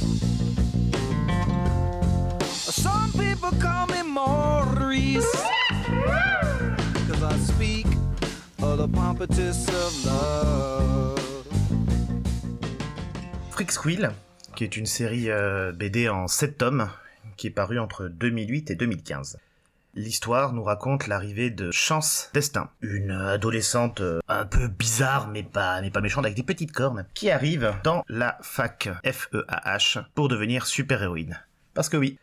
Some 2.83 3.13
people 3.13 3.51
call 3.61 3.87
me 3.87 4.03
Maurice. 4.03 5.33
Cause 7.07 7.23
I 7.23 7.39
speak 7.39 7.87
of 8.61 8.79
the 8.79 8.89
of 9.69 10.05
love. 10.05 11.21
Freak 13.51 13.71
Squill, 13.71 14.11
qui 14.57 14.65
est 14.65 14.77
une 14.77 14.87
série 14.87 15.31
euh, 15.31 15.71
BD 15.71 16.09
en 16.09 16.27
7 16.27 16.59
tomes, 16.59 16.89
qui 17.37 17.47
est 17.47 17.51
parue 17.51 17.79
entre 17.79 18.09
2008 18.09 18.73
et 18.73 18.75
2015. 18.75 19.39
L'histoire 19.95 20.53
nous 20.53 20.65
raconte 20.65 21.07
l'arrivée 21.07 21.51
de 21.51 21.71
Chance 21.71 22.31
Destin, 22.35 22.69
une 22.81 23.13
adolescente 23.13 24.01
euh, 24.01 24.19
un 24.27 24.45
peu 24.45 24.67
bizarre 24.67 25.29
mais 25.29 25.45
pas 25.45 25.81
mais 25.83 25.91
pas 25.91 26.01
méchante 26.01 26.25
avec 26.25 26.37
des 26.37 26.43
petites 26.43 26.73
cornes, 26.73 27.07
qui 27.15 27.31
arrive 27.31 27.75
dans 27.85 28.03
la 28.09 28.39
fac 28.43 28.89
FEAH 29.05 30.09
pour 30.17 30.29
devenir 30.29 30.67
super-héroïne. 30.67 31.39
Parce 31.75 31.89
que 31.89 31.97
oui, 31.97 32.19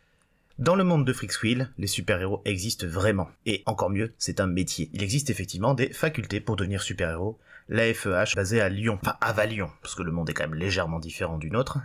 dans 0.60 0.76
le 0.76 0.84
monde 0.84 1.06
de 1.06 1.12
Freakswheel, 1.14 1.70
les 1.78 1.86
super-héros 1.86 2.42
existent 2.44 2.86
vraiment. 2.86 3.30
Et 3.46 3.62
encore 3.64 3.88
mieux, 3.88 4.12
c'est 4.18 4.40
un 4.40 4.46
métier. 4.46 4.90
Il 4.92 5.02
existe 5.02 5.30
effectivement 5.30 5.72
des 5.72 5.90
facultés 5.90 6.38
pour 6.38 6.56
devenir 6.56 6.82
super-héros. 6.82 7.38
La 7.70 7.94
FEH, 7.94 8.36
basée 8.36 8.60
à 8.60 8.68
Lyon, 8.68 8.98
enfin 9.00 9.16
à 9.22 9.32
Valion, 9.32 9.70
parce 9.80 9.94
que 9.94 10.02
le 10.02 10.12
monde 10.12 10.28
est 10.28 10.34
quand 10.34 10.42
même 10.46 10.58
légèrement 10.58 10.98
différent 10.98 11.38
du 11.38 11.50
nôtre. 11.50 11.78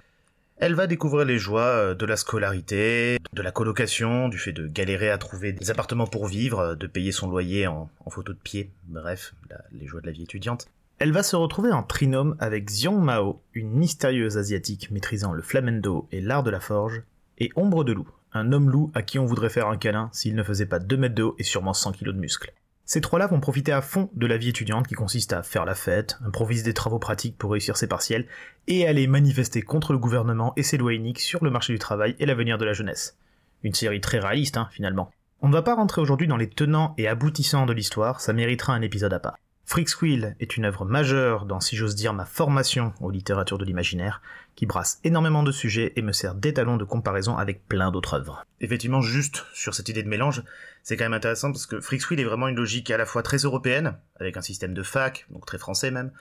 Elle 0.58 0.75
va 0.75 0.88
découvrir 0.88 1.25
les 1.25 1.38
joies 1.38 1.62
euh, 1.62 1.96
de 1.96 2.05
la 2.05 2.17
scolarité, 2.17 3.17
de 3.32 3.41
la 3.41 3.53
colocation, 3.53 4.27
du 4.27 4.38
fait 4.38 4.51
de 4.51 4.67
galérer 4.67 5.10
à 5.10 5.17
trouver 5.17 5.53
des 5.53 5.72
appartements 5.72 6.08
pour 6.08 6.27
vivre, 6.27 6.60
euh, 6.60 6.75
de 6.75 6.88
payer 6.88 7.13
son 7.13 7.29
loyer 7.29 7.67
en, 7.67 7.89
en 8.05 8.10
photo 8.10 8.34
de 8.34 8.38
pied, 8.38 8.72
bref, 8.88 9.36
les 9.72 9.88
joies 9.88 10.01
de 10.01 10.08
la 10.08 10.12
vie 10.12 10.24
étudiante. 10.24 10.67
Elle 11.00 11.13
va 11.13 11.24
se 11.24 11.38
retrouver 11.38 11.72
en 11.72 11.84
trinôme 11.84 12.36
avec 12.39 12.65
Xiong 12.65 13.01
Mao, 13.01 13.41
une 13.53 13.70
mystérieuse 13.70 14.38
asiatique 14.38 14.91
maîtrisant 14.91 15.32
le 15.32 15.41
flamenco 15.41 16.10
et 16.12 16.20
l'art 16.20 16.44
de 16.44 16.51
la 16.51 16.60
forge, 16.60 17.03
et 17.38 17.51
Ombre 17.55 17.84
de 17.84 17.94
Loup, 17.94 18.08
un 18.36 18.51
homme 18.51 18.70
loup 18.70 18.92
à 18.94 19.01
qui 19.01 19.18
on 19.18 19.25
voudrait 19.25 19.50
faire 19.50 19.68
un 19.68 19.77
câlin 19.77 20.10
s'il 20.12 20.36
ne 20.36 20.44
faisait 20.44 20.65
pas 20.65 20.80
2 20.80 20.98
mètres 20.98 21.15
de 21.15 21.24
haut 21.24 21.36
et 21.39 21.44
sûrement 21.44 21.74
100 21.74 21.94
kilos 21.94 22.13
de 22.13 22.20
muscles. 22.20 22.54
Ces 22.88 23.01
trois-là 23.01 23.25
vont 23.25 23.39
profiter 23.39 23.72
à 23.72 23.82
fond 23.82 24.12
de 24.13 24.27
la 24.27 24.38
vie 24.38 24.50
étudiante 24.50 24.88
qui 24.88 24.94
consiste 24.94 25.34
à 25.34 25.42
faire 25.42 25.65
la 25.65 25.74
fête, 25.74 26.20
improviser 26.24 26.63
des 26.63 26.74
travaux 26.74 27.00
pratiques 27.00 27.38
pour 27.38 27.51
réussir 27.51 27.77
ses 27.77 27.88
partiels, 27.88 28.27
et 28.68 28.88
aller 28.88 29.08
manifester 29.08 29.63
contre 29.63 29.92
le 29.92 29.98
gouvernement 29.98 30.54
et 30.56 30.62
ses 30.62 30.77
lois 30.77 30.94
iniques 30.94 31.20
sur 31.20 31.44
le 31.44 31.50
marché 31.50 31.74
du 31.74 31.80
travail 31.80 32.15
et 32.20 32.27
l'avenir 32.27 32.60
de 32.60 32.65
la 32.65 32.74
jeunesse. 32.74 33.18
Une 33.63 33.74
série 33.74 34.01
très 34.01 34.20
réaliste, 34.20 34.58
hein, 34.58 34.68
finalement. 34.72 35.10
On 35.42 35.48
ne 35.48 35.54
va 35.54 35.63
pas 35.63 35.74
rentrer 35.74 36.01
aujourd'hui 36.01 36.27
dans 36.27 36.38
les 36.38 36.50
tenants 36.50 36.94
et 37.00 37.08
aboutissants 37.08 37.65
de 37.65 37.74
l'histoire, 37.74 38.22
ça 38.22 38.34
méritera 38.34 38.74
un 38.74 38.82
épisode 38.82 39.13
à 39.13 39.20
part. 39.20 39.38
Freak 39.67 39.89
Squill 39.89 40.36
est 40.39 40.57
une 40.57 40.65
œuvre 40.65 40.86
majeure 40.86 41.45
dans, 41.45 41.60
si 41.60 41.75
j'ose 41.75 41.95
dire, 41.95 42.13
ma 42.13 42.25
formation 42.25 42.93
aux 43.01 43.10
littératures 43.10 43.57
de 43.57 43.65
l'imaginaire, 43.65 44.22
qui 44.55 44.67
brasse 44.67 45.00
énormément 45.03 45.41
de 45.41 45.51
sujets 45.51 45.91
et 45.95 46.03
me 46.03 46.12
sert 46.12 46.36
d'étalon 46.36 46.77
de 46.77 46.84
comparaison 46.84 47.36
avec 47.36 47.67
plein 47.67 47.89
d'autres 47.89 48.13
œuvres. 48.13 48.45
Effectivement, 48.62 49.01
juste 49.01 49.43
sur 49.53 49.74
cette 49.74 49.89
idée 49.89 50.03
de 50.03 50.07
mélange, 50.07 50.43
c'est 50.84 50.98
quand 50.98 51.05
même 51.05 51.13
intéressant 51.13 51.51
parce 51.51 51.65
que 51.65 51.81
Freak 51.81 52.01
Squill 52.01 52.19
est 52.19 52.25
vraiment 52.25 52.48
une 52.48 52.55
logique 52.55 52.91
à 52.91 52.98
la 52.98 53.07
fois 53.07 53.24
très 53.24 53.38
européenne, 53.38 53.98
avec 54.19 54.38
un 54.38 54.41
système 54.41 54.75
de 54.75 54.84
fac, 54.84 55.25
donc 55.31 55.48
très 55.48 55.57
français 55.57 55.89
même, 55.89 56.12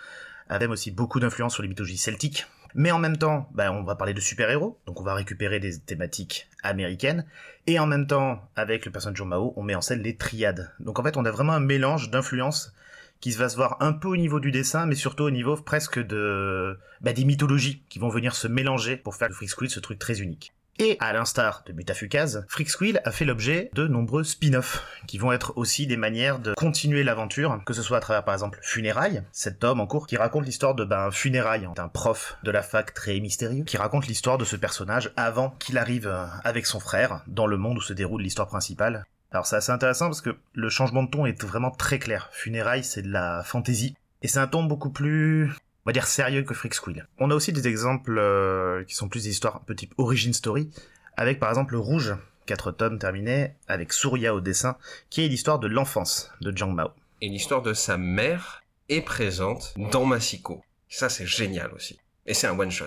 avec 0.49 0.71
aussi 0.71 0.91
beaucoup 0.91 1.21
d'influence 1.21 1.53
sur 1.53 1.63
les 1.63 1.69
mythologies 1.69 1.99
celtiques, 1.99 2.47
mais 2.75 2.93
en 2.93 2.99
même 2.99 3.19
temps, 3.19 3.51
bah, 3.55 3.71
on 3.73 3.85
va 3.85 3.95
parler 3.95 4.15
de 4.15 4.21
super-héros, 4.21 4.81
donc 4.87 5.01
on 5.01 5.05
va 5.05 5.15
récupérer 5.15 5.61
des 5.61 5.79
thématiques 5.79 6.49
américaines, 6.63 7.27
et 7.67 7.79
en 7.79 7.87
même 7.87 8.07
temps, 8.07 8.49
avec 8.57 8.87
le 8.87 8.91
personnage 8.91 9.19
de 9.19 9.25
Mao, 9.25 9.53
on 9.57 9.63
met 9.63 9.75
en 9.75 9.83
scène 9.83 10.03
les 10.03 10.17
triades. 10.17 10.73
Donc 10.81 10.99
en 10.99 11.03
fait, 11.03 11.19
on 11.19 11.27
a 11.27 11.31
vraiment 11.31 11.53
un 11.53 11.61
mélange 11.61 12.11
d'influences 12.11 12.75
qui 13.21 13.31
va 13.33 13.49
se 13.49 13.57
voir 13.57 13.77
un 13.81 13.93
peu 13.93 14.09
au 14.09 14.17
niveau 14.17 14.41
du 14.41 14.51
dessin, 14.51 14.87
mais 14.87 14.95
surtout 14.95 15.25
au 15.25 15.31
niveau 15.31 15.57
presque 15.57 15.99
de 15.99 16.79
bah, 17.01 17.13
des 17.13 17.25
mythologies 17.25 17.83
qui 17.89 17.99
vont 17.99 18.09
venir 18.09 18.35
se 18.35 18.49
mélanger 18.49 18.97
pour 18.97 19.15
faire 19.15 19.29
de 19.29 19.35
Freak 19.35 19.51
Squill 19.51 19.71
ce 19.71 19.81
truc 19.81 19.99
très 19.99 20.21
unique. 20.21 20.53
Et 20.79 20.97
à 20.99 21.13
l'instar 21.13 21.63
de 21.67 21.73
Mutafukaz, 21.73 22.45
Freak 22.49 22.69
Squill 22.69 23.01
a 23.05 23.13
fait 23.13 23.25
l'objet 23.25 23.71
de 23.75 23.87
nombreux 23.87 24.25
spin-offs, 24.25 24.83
qui 25.07 25.19
vont 25.19 25.31
être 25.31 25.57
aussi 25.57 25.87
des 25.87 25.97
manières 25.97 26.41
de 26.41 26.53
continuer 26.55 27.05
l'aventure, 27.05 27.61
que 27.65 27.73
ce 27.73 27.83
soit 27.83 27.99
à 27.99 28.01
travers 28.01 28.25
par 28.25 28.35
exemple 28.35 28.59
Funérailles, 28.61 29.23
cet 29.31 29.63
homme 29.63 29.81
en 29.81 29.87
cours 29.87 30.09
qui 30.09 30.17
raconte 30.17 30.47
l'histoire 30.47 30.75
de 30.75 30.85
ben, 30.85 31.13
Funérailles, 31.13 31.69
d'un 31.77 31.89
prof 31.89 32.37
de 32.43 32.51
la 32.51 32.63
fac 32.63 32.93
très 32.93 33.21
mystérieux, 33.21 33.63
qui 33.63 33.77
raconte 33.77 34.09
l'histoire 34.09 34.37
de 34.37 34.45
ce 34.45 34.57
personnage 34.57 35.13
avant 35.17 35.51
qu'il 35.61 35.79
arrive 35.79 36.09
euh, 36.09 36.27
avec 36.43 36.67
son 36.67 36.81
frère 36.81 37.23
dans 37.29 37.47
le 37.47 37.57
monde 37.57 37.79
où 37.79 37.83
se 37.83 37.93
déroule 37.93 38.23
l'histoire 38.23 38.49
principale, 38.49 39.05
alors 39.35 39.47
c'est 39.47 39.57
assez 39.57 39.73
intéressant 39.73 40.07
parce 40.07 40.21
que 40.21 40.37
le 40.53 40.69
changement 40.69 41.03
de 41.03 41.11
ton 41.11 41.27
est 41.27 41.43
vraiment 41.43 41.73
très 41.73 41.99
clair. 41.99 42.31
Funérailles, 42.33 42.85
c'est 42.85 43.03
de 43.03 43.11
la 43.11 43.43
fantaisie. 43.43 43.97
Et 44.23 44.29
c'est 44.29 44.39
un 44.39 44.47
ton 44.47 44.63
beaucoup 44.63 44.91
plus, 44.91 45.51
on 45.85 45.91
va 45.91 45.93
dire, 45.93 46.07
sérieux 46.07 46.45
que 46.45 46.55
Freak 46.55 46.73
Squill. 46.73 47.09
On 47.19 47.33
a 47.33 47.35
aussi 47.35 47.53
des 47.53 47.67
exemples 47.67 48.17
euh, 48.17 48.85
qui 48.85 48.95
sont 48.95 49.09
plus 49.09 49.25
des 49.25 49.31
histoires 49.31 49.57
un 49.57 49.63
peu 49.67 49.75
type 49.75 49.93
origin 49.99 50.33
story, 50.33 50.71
avec 51.17 51.41
par 51.41 51.49
exemple 51.49 51.75
Rouge, 51.75 52.15
quatre 52.47 52.71
tomes 52.71 53.01
terminés, 53.01 53.55
avec 53.67 53.93
Surya 53.93 54.37
au 54.37 54.41
dessin, 54.41 54.77
qui 55.11 55.25
est 55.25 55.29
l'histoire 55.29 55.59
de 55.59 55.67
l'enfance 55.67 56.31
de 56.41 56.57
Jiang 56.57 56.73
Mao. 56.73 56.91
Et 57.21 57.29
l'histoire 57.29 57.63
de 57.63 57.75
sa 57.75 57.99
mère 57.99 58.63
est 58.89 59.03
présente 59.03 59.75
dans 59.77 60.05
Masiko. 60.05 60.63
Ça, 60.89 61.09
c'est 61.09 61.27
génial 61.27 61.73
aussi. 61.73 61.99
Et 62.27 62.35
c'est 62.35 62.47
un 62.47 62.57
one-shot. 62.57 62.87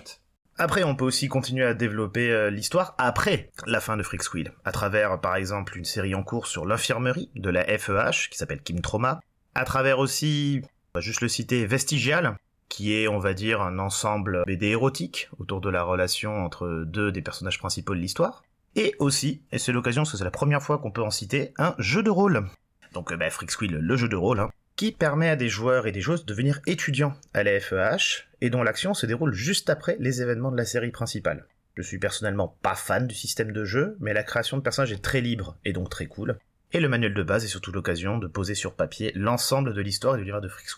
Après, 0.59 0.83
on 0.83 0.95
peut 0.95 1.05
aussi 1.05 1.27
continuer 1.27 1.65
à 1.65 1.75
développer 1.75 2.31
euh, 2.31 2.49
l'histoire 2.49 2.95
après 2.97 3.51
la 3.67 3.79
fin 3.79 3.95
de 3.95 4.01
Freak 4.01 4.23
Squill, 4.23 4.53
à 4.65 4.71
travers 4.71 5.21
par 5.21 5.35
exemple 5.35 5.77
une 5.77 5.85
série 5.85 6.15
en 6.15 6.23
cours 6.23 6.47
sur 6.47 6.65
l'infirmerie 6.65 7.29
de 7.35 7.51
la 7.51 7.63
FEH 7.63 8.29
qui 8.31 8.37
s'appelle 8.39 8.61
Kim 8.61 8.81
Trauma, 8.81 9.19
à 9.53 9.65
travers 9.65 9.99
aussi, 9.99 10.61
on 10.63 10.97
va 10.97 11.01
juste 11.01 11.21
le 11.21 11.27
citer, 11.27 11.67
Vestigial, 11.67 12.37
qui 12.69 12.95
est, 12.95 13.07
on 13.07 13.19
va 13.19 13.35
dire, 13.35 13.61
un 13.61 13.77
ensemble 13.77 14.43
BD 14.47 14.67
érotique 14.67 15.29
autour 15.37 15.61
de 15.61 15.69
la 15.69 15.83
relation 15.83 16.43
entre 16.43 16.83
deux 16.87 17.11
des 17.11 17.21
personnages 17.21 17.59
principaux 17.59 17.93
de 17.93 17.99
l'histoire, 17.99 18.43
et 18.75 18.95
aussi, 18.97 19.43
et 19.51 19.59
c'est 19.59 19.71
l'occasion 19.71 20.01
parce 20.01 20.13
que 20.13 20.17
c'est 20.17 20.23
la 20.23 20.31
première 20.31 20.63
fois 20.63 20.79
qu'on 20.79 20.91
peut 20.91 21.03
en 21.03 21.11
citer, 21.11 21.53
un 21.59 21.75
jeu 21.77 22.01
de 22.01 22.09
rôle. 22.09 22.47
Donc, 22.93 23.11
euh, 23.11 23.17
bah, 23.17 23.29
Freak 23.29 23.51
Squill, 23.51 23.73
le 23.73 23.95
jeu 23.95 24.07
de 24.07 24.15
rôle, 24.15 24.39
hein, 24.39 24.49
qui 24.77 24.91
permet 24.91 25.27
à 25.27 25.35
des 25.35 25.49
joueurs 25.49 25.87
et 25.87 25.91
des 25.91 26.01
joueuses 26.01 26.21
de 26.21 26.31
devenir 26.31 26.61
étudiants 26.67 27.15
à 27.33 27.43
la 27.43 27.59
FEH, 27.59 28.27
et 28.41 28.51
dont 28.51 28.61
l'action 28.61 28.93
se 28.93 29.07
déroule 29.07 29.33
juste 29.33 29.71
après 29.71 29.97
les 29.99 30.21
événements 30.21 30.51
de 30.51 30.57
la 30.57 30.65
série 30.65 30.91
principale. 30.91 31.47
Je 31.75 31.81
suis 31.81 31.97
personnellement 31.97 32.55
pas 32.61 32.75
fan 32.75 33.07
du 33.07 33.15
système 33.15 33.51
de 33.51 33.65
jeu, 33.65 33.97
mais 33.99 34.13
la 34.13 34.23
création 34.23 34.55
de 34.55 34.61
personnages 34.61 34.91
est 34.91 35.03
très 35.03 35.19
libre, 35.19 35.57
et 35.65 35.73
donc 35.73 35.89
très 35.89 36.05
cool. 36.05 36.37
Et 36.73 36.79
le 36.79 36.89
manuel 36.89 37.15
de 37.15 37.23
base 37.23 37.43
est 37.43 37.49
surtout 37.49 37.71
l'occasion 37.71 38.19
de 38.19 38.27
poser 38.27 38.53
sur 38.53 38.75
papier 38.75 39.11
l'ensemble 39.15 39.73
de 39.73 39.81
l'histoire 39.81 40.13
et 40.13 40.17
de 40.17 40.21
l'univers 40.21 40.41
de 40.41 40.47
Freak. 40.47 40.69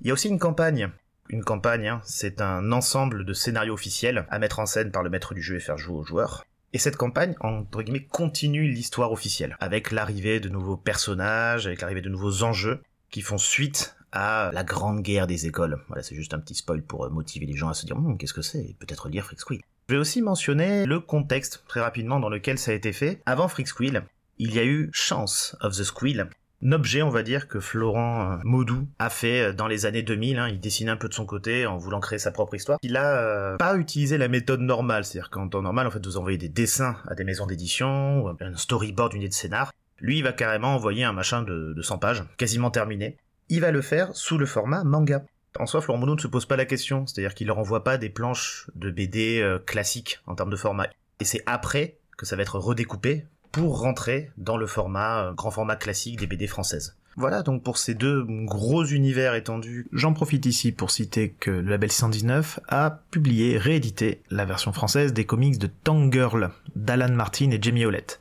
Il 0.00 0.06
y 0.06 0.10
a 0.10 0.14
aussi 0.14 0.28
une 0.28 0.38
campagne. 0.38 0.90
Une 1.28 1.42
campagne, 1.42 1.88
hein, 1.88 2.00
c'est 2.04 2.40
un 2.40 2.70
ensemble 2.70 3.24
de 3.24 3.32
scénarios 3.32 3.74
officiels 3.74 4.26
à 4.30 4.38
mettre 4.38 4.60
en 4.60 4.66
scène 4.66 4.92
par 4.92 5.02
le 5.02 5.10
maître 5.10 5.34
du 5.34 5.42
jeu 5.42 5.56
et 5.56 5.60
faire 5.60 5.78
jouer 5.78 5.96
aux 5.96 6.04
joueurs. 6.04 6.44
Et 6.74 6.78
cette 6.78 6.96
campagne, 6.96 7.34
entre 7.40 7.82
guillemets, 7.82 8.04
continue 8.04 8.68
l'histoire 8.68 9.12
officielle, 9.12 9.56
avec 9.60 9.90
l'arrivée 9.90 10.38
de 10.38 10.48
nouveaux 10.48 10.76
personnages, 10.76 11.66
avec 11.66 11.80
l'arrivée 11.80 12.00
de 12.02 12.08
nouveaux 12.08 12.44
enjeux, 12.44 12.80
qui 13.12 13.20
font 13.20 13.38
suite 13.38 13.94
à 14.10 14.50
la 14.52 14.64
grande 14.64 15.02
guerre 15.02 15.28
des 15.28 15.46
écoles. 15.46 15.78
Voilà, 15.86 16.02
c'est 16.02 16.16
juste 16.16 16.34
un 16.34 16.40
petit 16.40 16.54
spoil 16.54 16.82
pour 16.82 17.04
euh, 17.04 17.10
motiver 17.10 17.46
les 17.46 17.56
gens 17.56 17.68
à 17.68 17.74
se 17.74 17.86
dire 17.86 17.96
hum, 17.96 18.18
qu'est-ce 18.18 18.34
que 18.34 18.42
c'est? 18.42 18.74
Peut-être 18.80 19.08
lire 19.08 19.24
Freak 19.24 19.38
Squill. 19.38 19.60
Je 19.88 19.94
vais 19.94 20.00
aussi 20.00 20.22
mentionner 20.22 20.86
le 20.86 20.98
contexte 21.00 21.62
très 21.68 21.80
rapidement 21.80 22.18
dans 22.18 22.28
lequel 22.28 22.58
ça 22.58 22.72
a 22.72 22.74
été 22.74 22.92
fait. 22.92 23.20
Avant 23.26 23.48
Freak 23.48 23.68
Squill, 23.68 24.02
il 24.38 24.54
y 24.54 24.58
a 24.58 24.64
eu 24.64 24.90
Chance 24.92 25.56
of 25.60 25.76
the 25.76 25.84
Squill, 25.84 26.28
un 26.64 26.72
objet, 26.72 27.02
on 27.02 27.10
va 27.10 27.22
dire, 27.22 27.48
que 27.48 27.58
Florent 27.58 28.32
euh, 28.32 28.36
Maudou 28.44 28.86
a 28.98 29.10
fait 29.10 29.48
euh, 29.48 29.52
dans 29.52 29.66
les 29.66 29.84
années 29.84 30.02
2000. 30.02 30.38
Hein. 30.38 30.48
Il 30.48 30.60
dessinait 30.60 30.90
un 30.90 30.96
peu 30.96 31.08
de 31.08 31.14
son 31.14 31.26
côté 31.26 31.66
en 31.66 31.76
voulant 31.76 32.00
créer 32.00 32.18
sa 32.18 32.30
propre 32.30 32.54
histoire. 32.54 32.78
Il 32.82 32.96
a 32.96 33.56
pas 33.58 33.76
utilisé 33.76 34.16
la 34.16 34.28
méthode 34.28 34.60
normale, 34.60 35.04
c'est-à-dire 35.04 35.30
qu'en 35.30 35.48
temps 35.48 35.62
normal, 35.62 35.86
en 35.86 35.90
fait, 35.90 36.04
vous 36.04 36.16
envoyez 36.16 36.38
des 36.38 36.48
dessins 36.48 36.96
à 37.08 37.14
des 37.14 37.24
maisons 37.24 37.46
d'édition, 37.46 38.36
un 38.40 38.56
storyboard, 38.56 39.14
une 39.14 39.22
idée 39.22 39.28
de 39.28 39.34
scénar. 39.34 39.72
Lui, 40.02 40.18
il 40.18 40.24
va 40.24 40.32
carrément 40.32 40.74
envoyer 40.74 41.04
un 41.04 41.12
machin 41.12 41.42
de, 41.42 41.80
100 41.80 41.98
pages, 41.98 42.24
quasiment 42.36 42.70
terminé. 42.70 43.16
Il 43.48 43.60
va 43.60 43.70
le 43.70 43.80
faire 43.80 44.14
sous 44.14 44.36
le 44.36 44.46
format 44.46 44.82
manga. 44.82 45.24
En 45.60 45.66
soi, 45.66 45.80
Florent 45.80 46.00
Mono 46.00 46.16
ne 46.16 46.20
se 46.20 46.26
pose 46.26 46.44
pas 46.44 46.56
la 46.56 46.64
question, 46.64 47.06
c'est-à-dire 47.06 47.34
qu'il 47.34 47.46
ne 47.46 47.52
renvoie 47.52 47.84
pas 47.84 47.98
des 47.98 48.08
planches 48.08 48.68
de 48.74 48.90
BD 48.90 49.40
euh, 49.40 49.60
classiques 49.60 50.20
en 50.26 50.34
termes 50.34 50.50
de 50.50 50.56
format. 50.56 50.88
Et 51.20 51.24
c'est 51.24 51.42
après 51.46 51.98
que 52.18 52.26
ça 52.26 52.34
va 52.34 52.42
être 52.42 52.58
redécoupé 52.58 53.26
pour 53.52 53.80
rentrer 53.80 54.30
dans 54.38 54.56
le 54.56 54.66
format, 54.66 55.26
euh, 55.26 55.32
grand 55.34 55.52
format 55.52 55.76
classique 55.76 56.18
des 56.18 56.26
BD 56.26 56.48
françaises. 56.48 56.96
Voilà 57.16 57.42
donc 57.42 57.62
pour 57.62 57.76
ces 57.76 57.94
deux 57.94 58.24
gros 58.26 58.84
univers 58.84 59.34
étendus. 59.34 59.86
J'en 59.92 60.14
profite 60.14 60.46
ici 60.46 60.72
pour 60.72 60.90
citer 60.90 61.30
que 61.30 61.50
le 61.50 61.70
label 61.70 61.92
119 61.92 62.60
a 62.68 63.02
publié, 63.10 63.58
réédité 63.58 64.22
la 64.30 64.46
version 64.46 64.72
française 64.72 65.12
des 65.12 65.26
comics 65.26 65.58
de 65.58 65.66
Tangirl 65.66 66.50
d'Alan 66.74 67.12
Martin 67.12 67.50
et 67.50 67.58
Jamie 67.60 67.84
Howlett. 67.84 68.18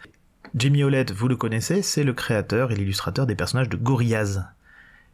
Jamie 0.54 0.84
Howlett, 0.84 1.14
vous 1.14 1.30
le 1.30 1.38
connaissez, 1.38 1.82
c'est 1.82 2.04
le 2.04 2.12
créateur 2.12 2.72
et 2.72 2.76
l'illustrateur 2.76 3.26
des 3.26 3.36
personnages 3.36 3.70
de 3.70 3.78
Gorillaz. 3.78 4.44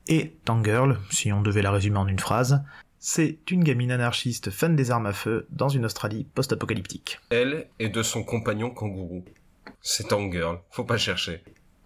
Et 0.08 0.34
Tangirl, 0.45 0.97
si 1.12 1.32
on 1.32 1.43
devait 1.43 1.62
la 1.62 1.69
résumer 1.69 1.97
en 1.97 2.08
une 2.08 2.17
phrase, 2.17 2.63
c'est 2.97 3.38
une 3.52 3.63
gamine 3.63 3.91
anarchiste 3.91 4.50
fan 4.50 4.76
des 4.76 4.89
armes 4.89 5.06
à 5.06 5.13
feu 5.13 5.45
dans 5.52 5.69
une 5.69 5.86
Australie 5.86 6.26
post-apocalyptique. 6.34 7.19
Elle 7.30 7.67
et 7.78 7.89
de 7.89 8.02
son 8.02 8.23
compagnon 8.23 8.71
kangourou. 8.71 9.23
C'est 9.80 10.08
Tangirl, 10.08 10.60
faut 10.71 10.86
pas 10.86 10.97
chercher. 10.97 11.43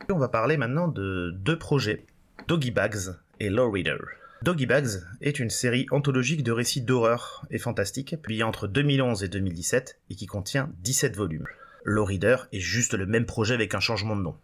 On 0.09 0.17
va 0.17 0.29
parler 0.29 0.55
maintenant 0.55 0.87
de 0.87 1.31
deux 1.35 1.59
projets, 1.59 2.05
Doggy 2.47 2.71
Bags 2.71 3.17
et 3.41 3.49
Low 3.49 3.69
Reader. 3.69 3.99
Doggy 4.43 4.65
Bags 4.65 5.03
est 5.19 5.39
une 5.39 5.49
série 5.49 5.87
anthologique 5.91 6.43
de 6.43 6.53
récits 6.53 6.81
d'horreur 6.81 7.45
et 7.51 7.59
fantastique, 7.59 8.15
publiée 8.21 8.43
entre 8.43 8.67
2011 8.67 9.25
et 9.25 9.27
2017 9.27 9.99
et 10.09 10.15
qui 10.15 10.25
contient 10.25 10.71
17 10.83 11.17
volumes. 11.17 11.47
Low 11.83 12.05
Reader 12.05 12.37
est 12.53 12.59
juste 12.59 12.93
le 12.93 13.05
même 13.05 13.25
projet 13.25 13.53
avec 13.53 13.73
un 13.73 13.79
changement 13.79 14.15
de 14.15 14.21
nom. 14.21 14.35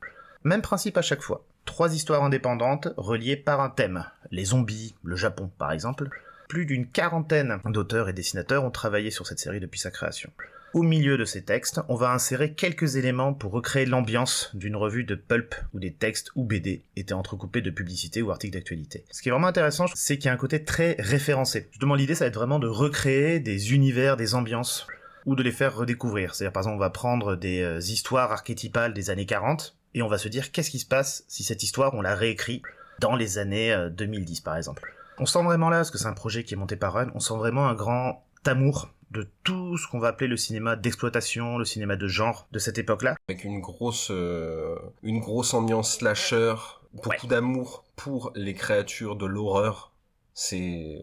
Même 0.44 0.62
principe 0.62 0.98
à 0.98 1.02
chaque 1.02 1.22
fois. 1.22 1.46
Trois 1.66 1.94
histoires 1.94 2.24
indépendantes 2.24 2.88
reliées 2.98 3.38
par 3.38 3.62
un 3.62 3.70
thème. 3.70 4.06
Les 4.32 4.46
zombies, 4.46 4.96
le 5.04 5.16
Japon 5.16 5.52
par 5.58 5.72
exemple. 5.72 6.10
Plus 6.48 6.66
d'une 6.66 6.88
quarantaine 6.88 7.60
d'auteurs 7.66 8.10
et 8.10 8.14
dessinateurs 8.14 8.64
ont 8.64 8.72
travaillé 8.72 9.12
sur 9.12 9.28
cette 9.28 9.40
série 9.40 9.60
depuis 9.60 9.80
sa 9.80 9.92
création. 9.92 10.32
Au 10.74 10.84
milieu 10.84 11.18
de 11.18 11.26
ces 11.26 11.44
textes, 11.44 11.80
on 11.88 11.96
va 11.96 12.12
insérer 12.12 12.54
quelques 12.54 12.98
éléments 12.98 13.34
pour 13.34 13.52
recréer 13.52 13.86
l'ambiance 13.86 14.52
d'une 14.54 14.76
revue 14.76 15.06
de 15.06 15.16
pulp 15.16 15.56
où 15.74 15.80
des 15.80 15.94
textes 15.94 16.30
ou 16.36 16.44
BD 16.44 16.84
étaient 16.96 17.14
entrecoupés 17.14 17.62
de 17.62 17.70
publicités 17.70 18.22
ou 18.22 18.32
articles 18.32 18.54
d'actualité. 18.54 19.06
Ce 19.12 19.22
qui 19.22 19.30
est 19.30 19.32
vraiment 19.32 19.48
intéressant, 19.48 19.86
c'est 19.96 20.18
qu'il 20.18 20.26
y 20.26 20.30
a 20.30 20.34
un 20.34 20.38
côté 20.38 20.64
très 20.64 20.96
référencé. 21.00 21.68
Justement, 21.72 21.96
l'idée, 21.96 22.16
ça 22.16 22.26
va 22.26 22.30
être 22.30 22.36
vraiment 22.36 22.60
de 22.60 22.68
recréer 22.68 23.40
des 23.40 23.74
univers, 23.74 24.18
des 24.18 24.36
ambiances 24.36 24.88
ou 25.28 25.36
de 25.36 25.44
les 25.44 25.52
faire 25.52 25.76
redécouvrir. 25.76 26.34
C'est-à-dire, 26.34 26.54
par 26.54 26.62
exemple, 26.62 26.78
on 26.78 26.80
va 26.80 26.90
prendre 26.90 27.36
des 27.36 27.62
euh, 27.62 27.80
histoires 27.80 28.32
archétypales 28.32 28.94
des 28.94 29.12
années 29.12 29.28
40 29.28 29.76
et 29.94 30.02
on 30.02 30.08
va 30.08 30.18
se 30.18 30.30
dire 30.30 30.52
qu'est-ce 30.52 30.72
qui 30.72 30.80
se 30.80 30.86
passe 30.86 31.26
si 31.28 31.44
cette 31.44 31.62
histoire, 31.62 31.94
on 31.94 32.02
la 32.02 32.16
réécrit 32.16 32.64
dans 33.00 33.16
les 33.16 33.38
années 33.38 33.76
2010, 33.92 34.40
euh, 34.40 34.44
par 34.44 34.58
exemple? 34.58 34.92
On 35.20 35.26
sent 35.26 35.44
vraiment 35.44 35.70
là, 35.70 35.78
parce 35.78 35.92
que 35.92 35.98
c'est 35.98 36.08
un 36.08 36.14
projet 36.14 36.44
qui 36.44 36.54
est 36.54 36.58
monté 36.58 36.78
par 36.78 36.94
Run, 36.94 37.12
on 37.14 37.20
sent 37.20 37.36
vraiment 37.36 37.68
un 37.68 37.76
grand 37.76 38.24
amour 38.46 38.90
de 39.12 39.28
tout 39.44 39.78
ce 39.78 39.88
qu'on 39.88 40.00
va 40.00 40.10
appeler 40.10 40.28
le 40.28 40.38
cinéma 40.38 40.76
d'exploitation, 40.76 41.58
le 41.58 41.66
cinéma 41.66 41.98
de 41.98 42.08
genre 42.08 42.48
de 42.52 42.60
cette 42.60 42.78
époque-là. 42.78 43.16
Avec 43.28 43.44
une 43.44 43.60
grosse, 43.60 44.10
euh, 44.12 44.76
une 45.04 45.20
grosse 45.20 45.54
ambiance 45.54 45.98
slasher, 45.98 46.56
beaucoup 46.94 47.28
d'amour 47.28 47.84
pour 47.96 48.32
les 48.36 48.54
créatures 48.54 49.16
de 49.18 49.26
l'horreur. 49.26 49.92
C'est, 50.34 51.02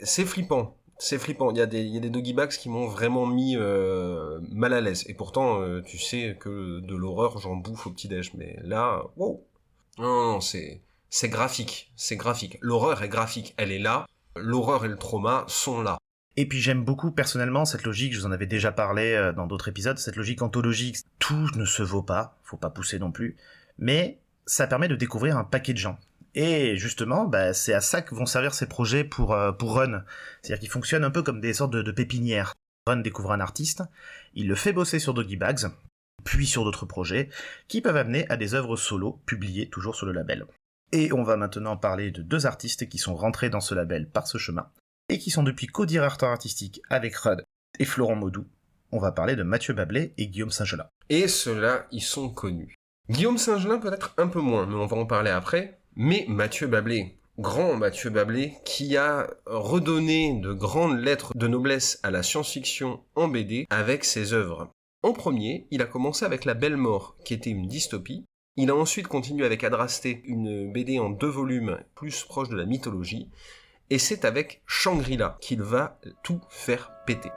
c'est 0.00 0.24
flippant 0.24 0.76
c'est 0.98 1.18
flippant. 1.18 1.50
Il 1.50 1.58
y 1.58 1.60
a 1.60 1.66
des, 1.66 1.82
il 1.82 2.04
y 2.04 2.48
qui 2.48 2.68
m'ont 2.68 2.86
vraiment 2.86 3.26
mis 3.26 3.56
euh, 3.56 4.40
mal 4.50 4.72
à 4.72 4.80
l'aise. 4.80 5.04
Et 5.08 5.14
pourtant, 5.14 5.60
euh, 5.60 5.82
tu 5.82 5.98
sais 5.98 6.36
que 6.38 6.80
de 6.80 6.94
l'horreur, 6.94 7.38
j'en 7.38 7.56
bouffe 7.56 7.86
au 7.86 7.90
petit-déj. 7.90 8.34
Mais 8.34 8.58
là, 8.62 9.02
wow. 9.16 9.44
Non, 9.98 10.40
c'est, 10.40 10.82
c'est 11.10 11.28
graphique. 11.28 11.92
C'est 11.96 12.16
graphique. 12.16 12.58
L'horreur 12.60 13.02
est 13.02 13.08
graphique. 13.08 13.54
Elle 13.56 13.72
est 13.72 13.78
là. 13.78 14.06
L'horreur 14.36 14.84
et 14.84 14.88
le 14.88 14.96
trauma 14.96 15.44
sont 15.48 15.82
là. 15.82 15.98
Et 16.36 16.46
puis 16.46 16.60
j'aime 16.60 16.84
beaucoup 16.84 17.12
personnellement 17.12 17.64
cette 17.64 17.84
logique, 17.84 18.12
je 18.12 18.20
vous 18.20 18.26
en 18.26 18.32
avais 18.32 18.46
déjà 18.46 18.72
parlé 18.72 19.12
euh, 19.12 19.32
dans 19.32 19.46
d'autres 19.46 19.68
épisodes, 19.68 19.98
cette 19.98 20.16
logique 20.16 20.42
anthologique. 20.42 20.96
Tout 21.20 21.48
ne 21.54 21.64
se 21.64 21.82
vaut 21.82 22.02
pas, 22.02 22.36
faut 22.42 22.56
pas 22.56 22.70
pousser 22.70 22.98
non 22.98 23.12
plus, 23.12 23.36
mais 23.78 24.18
ça 24.46 24.66
permet 24.66 24.88
de 24.88 24.96
découvrir 24.96 25.36
un 25.36 25.44
paquet 25.44 25.72
de 25.72 25.78
gens. 25.78 25.96
Et 26.34 26.76
justement, 26.76 27.26
bah, 27.26 27.54
c'est 27.54 27.74
à 27.74 27.80
ça 27.80 28.02
que 28.02 28.14
vont 28.14 28.26
servir 28.26 28.54
ces 28.54 28.66
projets 28.66 29.04
pour, 29.04 29.32
euh, 29.32 29.52
pour 29.52 29.76
Run. 29.76 30.04
C'est-à-dire 30.42 30.60
qu'ils 30.60 30.70
fonctionnent 30.70 31.04
un 31.04 31.10
peu 31.10 31.22
comme 31.22 31.40
des 31.40 31.54
sortes 31.54 31.72
de, 31.72 31.92
pépinières. 31.92 32.54
Run 32.86 32.98
découvre 32.98 33.32
un 33.32 33.40
artiste, 33.40 33.82
il 34.34 34.48
le 34.48 34.54
fait 34.54 34.72
bosser 34.72 34.98
sur 34.98 35.14
Doggy 35.14 35.36
Bags, 35.36 35.70
puis 36.24 36.46
sur 36.46 36.64
d'autres 36.64 36.86
projets, 36.86 37.30
qui 37.68 37.80
peuvent 37.80 37.96
amener 37.96 38.28
à 38.28 38.36
des 38.36 38.54
œuvres 38.54 38.76
solo, 38.76 39.22
publiées 39.24 39.70
toujours 39.70 39.94
sur 39.94 40.06
le 40.06 40.12
label. 40.12 40.44
Et 40.92 41.12
on 41.12 41.22
va 41.22 41.36
maintenant 41.36 41.76
parler 41.76 42.10
de 42.10 42.20
deux 42.20 42.46
artistes 42.46 42.88
qui 42.88 42.98
sont 42.98 43.14
rentrés 43.14 43.48
dans 43.48 43.60
ce 43.60 43.74
label 43.74 44.10
par 44.10 44.26
ce 44.26 44.36
chemin, 44.36 44.68
et 45.08 45.18
qui 45.18 45.30
sont 45.30 45.42
depuis 45.42 45.66
co-directeurs 45.66 46.30
artistiques 46.30 46.82
avec 46.90 47.16
Rudd 47.16 47.42
et 47.78 47.84
Florent 47.84 48.16
Maudou. 48.16 48.46
On 48.92 48.98
va 48.98 49.12
parler 49.12 49.34
de 49.34 49.42
Mathieu 49.42 49.72
Bablé 49.72 50.12
et 50.18 50.26
Guillaume 50.26 50.50
Saint-Gelin. 50.50 50.86
Et 51.08 51.26
ceux-là, 51.26 51.86
ils 51.90 52.02
sont 52.02 52.28
connus. 52.28 52.74
Guillaume 53.10 53.38
Saint-Gelin 53.38 53.78
peut-être 53.78 54.14
un 54.18 54.28
peu 54.28 54.40
moins, 54.40 54.66
mais 54.66 54.76
on 54.76 54.86
va 54.86 54.96
en 54.96 55.06
parler 55.06 55.30
après. 55.30 55.78
Mais 55.96 56.24
Mathieu 56.26 56.66
Bablé, 56.66 57.18
grand 57.38 57.76
Mathieu 57.76 58.10
Bablé, 58.10 58.54
qui 58.64 58.96
a 58.96 59.30
redonné 59.46 60.40
de 60.40 60.52
grandes 60.52 60.98
lettres 60.98 61.32
de 61.36 61.46
noblesse 61.46 62.00
à 62.02 62.10
la 62.10 62.24
science-fiction 62.24 63.00
en 63.14 63.28
BD 63.28 63.66
avec 63.70 64.04
ses 64.04 64.32
œuvres. 64.32 64.72
En 65.04 65.12
premier, 65.12 65.68
il 65.70 65.82
a 65.82 65.86
commencé 65.86 66.24
avec 66.24 66.46
La 66.46 66.54
Belle 66.54 66.76
Mort, 66.76 67.16
qui 67.24 67.32
était 67.32 67.50
une 67.50 67.68
dystopie. 67.68 68.24
Il 68.56 68.70
a 68.70 68.74
ensuite 68.74 69.06
continué 69.06 69.46
avec 69.46 69.62
Adrasté, 69.62 70.22
une 70.24 70.72
BD 70.72 70.98
en 70.98 71.10
deux 71.10 71.28
volumes 71.28 71.78
plus 71.94 72.24
proche 72.24 72.48
de 72.48 72.56
la 72.56 72.66
mythologie. 72.66 73.28
Et 73.90 73.98
c'est 73.98 74.24
avec 74.24 74.62
Shangri-La 74.66 75.38
qu'il 75.40 75.62
va 75.62 76.00
tout 76.24 76.40
faire 76.48 76.90
péter. 77.06 77.30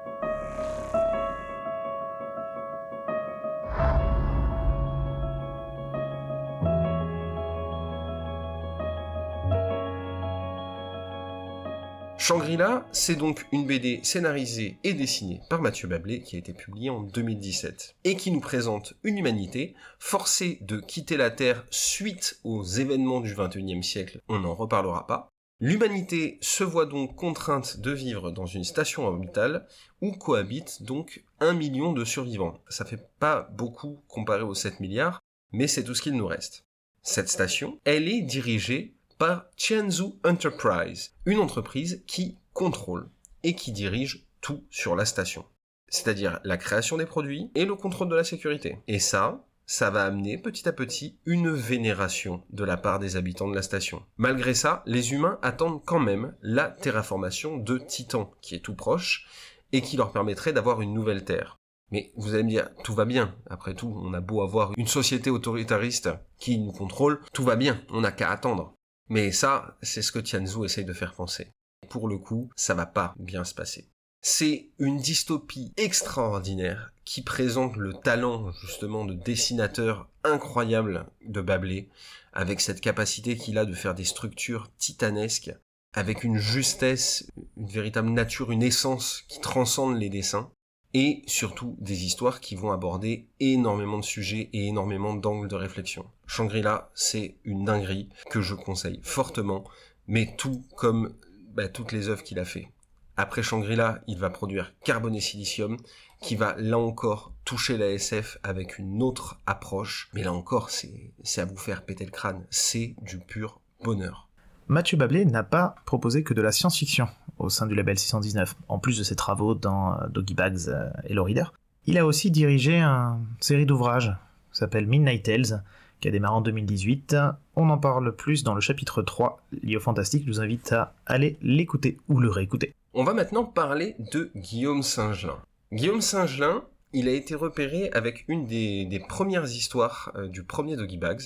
Shangri-La, 12.27 12.85
c'est 12.91 13.15
donc 13.15 13.45
une 13.53 13.65
BD 13.65 14.01
scénarisée 14.03 14.79
et 14.83 14.93
dessinée 14.93 15.39
par 15.49 15.61
Mathieu 15.61 15.87
Bablé 15.87 16.21
qui 16.21 16.35
a 16.35 16.39
été 16.39 16.51
publiée 16.51 16.89
en 16.89 17.01
2017 17.01 17.95
et 18.03 18.17
qui 18.17 18.31
nous 18.31 18.41
présente 18.41 18.95
une 19.03 19.17
humanité 19.17 19.75
forcée 19.97 20.57
de 20.59 20.81
quitter 20.81 21.15
la 21.15 21.31
Terre 21.31 21.65
suite 21.69 22.41
aux 22.43 22.65
événements 22.65 23.21
du 23.21 23.33
21e 23.33 23.81
siècle, 23.81 24.19
on 24.27 24.39
n'en 24.39 24.55
reparlera 24.55 25.07
pas. 25.07 25.29
L'humanité 25.61 26.37
se 26.41 26.65
voit 26.65 26.85
donc 26.85 27.15
contrainte 27.15 27.79
de 27.79 27.91
vivre 27.91 28.29
dans 28.29 28.45
une 28.45 28.65
station 28.65 29.07
orbitale 29.07 29.65
où 30.01 30.11
cohabitent 30.11 30.83
donc 30.83 31.23
un 31.39 31.53
million 31.53 31.93
de 31.93 32.03
survivants. 32.03 32.59
Ça 32.67 32.83
fait 32.83 33.07
pas 33.19 33.47
beaucoup 33.53 34.03
comparé 34.09 34.41
aux 34.41 34.53
7 34.53 34.81
milliards, 34.81 35.21
mais 35.53 35.67
c'est 35.67 35.85
tout 35.85 35.95
ce 35.95 36.01
qu'il 36.01 36.17
nous 36.17 36.27
reste. 36.27 36.65
Cette 37.03 37.29
station, 37.29 37.79
elle 37.85 38.09
est 38.09 38.21
dirigée 38.21 38.96
par 39.17 39.45
Tianzhu 39.55 40.13
Enterprise, 40.23 41.13
une 41.25 41.39
entreprise 41.39 42.03
qui 42.07 42.37
contrôle 42.53 43.09
et 43.43 43.55
qui 43.55 43.71
dirige 43.71 44.25
tout 44.41 44.63
sur 44.69 44.95
la 44.95 45.05
station. 45.05 45.45
C'est-à-dire 45.89 46.39
la 46.43 46.57
création 46.57 46.97
des 46.97 47.05
produits 47.05 47.49
et 47.55 47.65
le 47.65 47.75
contrôle 47.75 48.09
de 48.09 48.15
la 48.15 48.23
sécurité. 48.23 48.79
Et 48.87 48.99
ça, 48.99 49.45
ça 49.65 49.89
va 49.89 50.05
amener 50.05 50.37
petit 50.37 50.67
à 50.67 50.73
petit 50.73 51.17
une 51.25 51.49
vénération 51.49 52.43
de 52.51 52.63
la 52.63 52.77
part 52.77 52.99
des 52.99 53.15
habitants 53.15 53.49
de 53.49 53.55
la 53.55 53.61
station. 53.61 54.03
Malgré 54.17 54.53
ça, 54.53 54.83
les 54.85 55.13
humains 55.13 55.39
attendent 55.41 55.83
quand 55.83 55.99
même 55.99 56.35
la 56.41 56.69
terraformation 56.69 57.57
de 57.57 57.77
Titan, 57.77 58.31
qui 58.41 58.55
est 58.55 58.59
tout 58.59 58.75
proche, 58.75 59.27
et 59.73 59.81
qui 59.81 59.97
leur 59.97 60.11
permettrait 60.11 60.53
d'avoir 60.53 60.81
une 60.81 60.93
nouvelle 60.93 61.25
Terre. 61.25 61.57
Mais 61.91 62.11
vous 62.15 62.33
allez 62.33 62.43
me 62.43 62.49
dire, 62.49 62.69
tout 62.83 62.93
va 62.93 63.05
bien. 63.05 63.35
Après 63.49 63.73
tout, 63.73 63.93
on 64.01 64.13
a 64.13 64.21
beau 64.21 64.41
avoir 64.41 64.73
une 64.77 64.87
société 64.87 65.29
autoritariste 65.29 66.09
qui 66.37 66.57
nous 66.59 66.71
contrôle, 66.71 67.21
tout 67.33 67.43
va 67.43 67.55
bien, 67.55 67.81
on 67.89 68.01
n'a 68.01 68.11
qu'à 68.11 68.31
attendre. 68.31 68.73
Mais 69.09 69.31
ça, 69.31 69.77
c'est 69.81 70.01
ce 70.01 70.11
que 70.11 70.19
Tianzhu 70.19 70.65
essaye 70.65 70.85
de 70.85 70.93
faire 70.93 71.13
penser. 71.13 71.47
Pour 71.89 72.07
le 72.07 72.17
coup, 72.17 72.49
ça 72.55 72.73
va 72.73 72.85
pas 72.85 73.13
bien 73.17 73.43
se 73.43 73.53
passer. 73.53 73.87
C'est 74.21 74.69
une 74.79 74.97
dystopie 74.97 75.71
extraordinaire 75.77 76.91
qui 77.05 77.21
présente 77.21 77.77
le 77.77 77.93
talent 77.93 78.51
justement 78.51 79.05
de 79.05 79.13
dessinateur 79.13 80.09
incroyable 80.23 81.05
de 81.25 81.39
Bablé, 81.39 81.87
avec 82.33 82.59
cette 82.59 82.81
capacité 82.81 83.37
qu'il 83.37 83.57
a 83.57 83.65
de 83.65 83.73
faire 83.73 83.95
des 83.95 84.03
structures 84.03 84.69
titanesques, 84.77 85.53
avec 85.93 86.23
une 86.23 86.37
justesse, 86.37 87.31
une 87.55 87.67
véritable 87.67 88.09
nature, 88.09 88.51
une 88.51 88.63
essence 88.63 89.23
qui 89.29 89.39
transcende 89.39 89.97
les 89.97 90.09
dessins 90.09 90.51
et 90.99 91.21
surtout 91.27 91.77
des 91.79 92.05
histoires 92.05 92.41
qui 92.41 92.55
vont 92.55 92.71
aborder 92.71 93.27
énormément 93.39 93.99
de 93.99 94.03
sujets 94.03 94.49
et 94.51 94.65
énormément 94.65 95.13
d'angles 95.13 95.47
de 95.47 95.55
réflexion. 95.55 96.07
Shangri-La, 96.25 96.89
c'est 96.95 97.35
une 97.43 97.65
dinguerie 97.65 98.09
que 98.31 98.41
je 98.41 98.55
conseille 98.55 98.99
fortement, 99.03 99.63
mais 100.07 100.33
tout 100.39 100.63
comme 100.75 101.13
bah, 101.53 101.67
toutes 101.67 101.91
les 101.91 102.09
œuvres 102.09 102.23
qu'il 102.23 102.39
a 102.39 102.45
fait. 102.45 102.71
Après 103.15 103.43
Shangri-La, 103.43 104.01
il 104.07 104.17
va 104.17 104.31
produire 104.31 104.73
Carbone 104.83 105.13
et 105.13 105.21
Silicium, 105.21 105.77
qui 106.19 106.35
va 106.35 106.55
là 106.57 106.79
encore 106.79 107.31
toucher 107.45 107.77
la 107.77 107.91
SF 107.91 108.39
avec 108.41 108.79
une 108.79 109.03
autre 109.03 109.39
approche, 109.45 110.09
mais 110.13 110.23
là 110.23 110.33
encore, 110.33 110.71
c'est 110.71 111.11
à 111.37 111.45
vous 111.45 111.57
faire 111.57 111.85
péter 111.85 112.05
le 112.05 112.11
crâne, 112.11 112.47
c'est 112.49 112.95
du 113.03 113.19
pur 113.19 113.61
bonheur. 113.83 114.26
Mathieu 114.69 114.97
Bablé 114.97 115.23
n'a 115.23 115.43
pas 115.43 115.75
proposé 115.85 116.23
que 116.23 116.33
de 116.33 116.41
la 116.41 116.51
science-fiction 116.51 117.07
au 117.39 117.49
sein 117.49 117.67
du 117.67 117.75
label 117.75 117.97
619, 117.97 118.55
en 118.67 118.79
plus 118.79 118.97
de 118.97 119.03
ses 119.03 119.15
travaux 119.15 119.55
dans 119.55 119.93
euh, 119.93 120.07
Doggy 120.09 120.33
Bags 120.33 120.67
euh, 120.67 120.89
et 121.05 121.13
Lorider. 121.13 121.45
Il 121.85 121.97
a 121.97 122.05
aussi 122.05 122.31
dirigé 122.31 122.81
une 122.81 123.25
série 123.39 123.65
d'ouvrages 123.65 124.13
qui 124.51 124.59
s'appelle 124.59 124.87
Midnight 124.87 125.23
Tales, 125.23 125.63
qui 126.01 126.09
a 126.09 126.11
démarré 126.11 126.35
en 126.35 126.41
2018. 126.41 127.15
On 127.55 127.69
en 127.69 127.77
parle 127.77 128.13
plus 128.13 128.43
dans 128.43 128.53
le 128.53 128.59
chapitre 128.59 129.01
3. 129.01 129.41
L'IO 129.63 129.79
Fantastique 129.79 130.27
nous 130.27 130.41
invite 130.41 130.73
à 130.73 130.93
aller 131.05 131.37
l'écouter 131.41 131.97
ou 132.09 132.19
le 132.19 132.29
réécouter. 132.29 132.73
On 132.93 133.05
va 133.05 133.13
maintenant 133.13 133.45
parler 133.45 133.95
de 134.11 134.31
Guillaume 134.35 134.83
Saint-Gelin. 134.83 135.37
Guillaume 135.71 136.01
Saint-Gelin, 136.01 136.63
il 136.91 137.07
a 137.07 137.11
été 137.11 137.35
repéré 137.35 137.89
avec 137.93 138.25
une 138.27 138.45
des, 138.45 139.01
premières 139.07 139.45
histoires 139.45 140.11
euh, 140.15 140.27
du 140.27 140.43
premier 140.43 140.75
Doggy 140.75 140.97
Bags, 140.97 141.21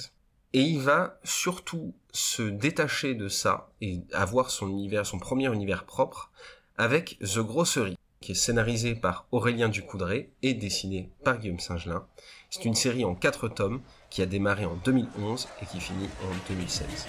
et 0.54 0.62
il 0.62 0.80
va 0.80 1.20
surtout 1.24 1.94
se 2.12 2.42
détacher 2.44 3.16
de 3.16 3.30
ça 3.30 3.70
et 3.80 4.02
avoir 4.12 4.52
son 4.52 4.68
univers, 4.68 5.06
son 5.06 5.20
premier 5.20 5.52
univers 5.54 5.86
propre 5.86 6.32
avec 6.78 7.18
The 7.20 7.40
Grossery, 7.40 7.98
qui 8.20 8.34
est 8.34 8.36
scénarisé 8.36 8.96
par 8.96 9.28
Aurélien 9.32 9.70
Ducoudray 9.70 10.30
et 10.42 10.54
dessiné 10.54 11.10
par 11.24 11.38
Guillaume 11.38 11.60
Singelin. 11.60 12.06
C'est 12.50 12.66
une 12.66 12.76
série 12.76 13.06
en 13.06 13.16
quatre 13.16 13.48
tomes 13.48 13.82
qui 14.10 14.22
a 14.22 14.26
démarré 14.26 14.66
en 14.66 14.76
2011 14.84 15.48
et 15.62 15.66
qui 15.66 15.80
finit 15.80 16.10
en 16.24 16.50
2016. 16.50 17.08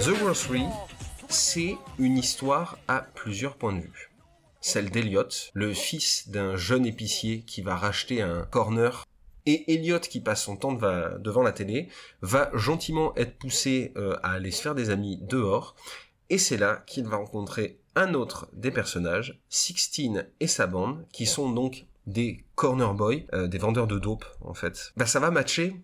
The 0.00 0.10
Grocery, 0.20 0.64
c'est 1.28 1.76
une 1.98 2.18
histoire 2.18 2.78
à 2.86 3.00
plusieurs 3.14 3.56
points 3.56 3.72
de 3.72 3.80
vue. 3.80 4.10
Celle 4.60 4.90
d'Eliot, 4.90 5.28
le 5.54 5.72
fils 5.72 6.28
d'un 6.28 6.54
jeune 6.56 6.84
épicier 6.84 7.44
qui 7.46 7.62
va 7.62 7.76
racheter 7.76 8.20
un 8.20 8.42
corner 8.42 9.06
et 9.46 9.72
Elliot, 9.72 10.00
qui 10.00 10.20
passe 10.20 10.42
son 10.42 10.56
temps 10.56 10.72
devant 10.72 11.42
la 11.42 11.52
télé, 11.52 11.88
va 12.20 12.50
gentiment 12.52 13.14
être 13.16 13.38
poussé 13.38 13.94
euh, 13.96 14.18
à 14.22 14.32
aller 14.32 14.50
se 14.50 14.60
faire 14.60 14.74
des 14.74 14.90
amis 14.90 15.18
dehors, 15.22 15.76
et 16.28 16.36
c'est 16.36 16.58
là 16.58 16.82
qu'il 16.86 17.06
va 17.06 17.16
rencontrer 17.16 17.78
un 17.94 18.12
autre 18.12 18.48
des 18.52 18.70
personnages, 18.70 19.40
Sixteen 19.48 20.28
et 20.40 20.46
sa 20.46 20.66
bande, 20.66 21.06
qui 21.12 21.24
sont 21.24 21.50
donc 21.50 21.86
des 22.06 22.44
corner 22.54 22.94
boys, 22.94 23.16
euh, 23.32 23.46
des 23.46 23.58
vendeurs 23.58 23.86
de 23.86 23.98
dope 23.98 24.24
en 24.40 24.54
fait. 24.54 24.92
Bah 24.96 25.06
ça 25.06 25.20
va 25.20 25.30
matcher. 25.30 25.76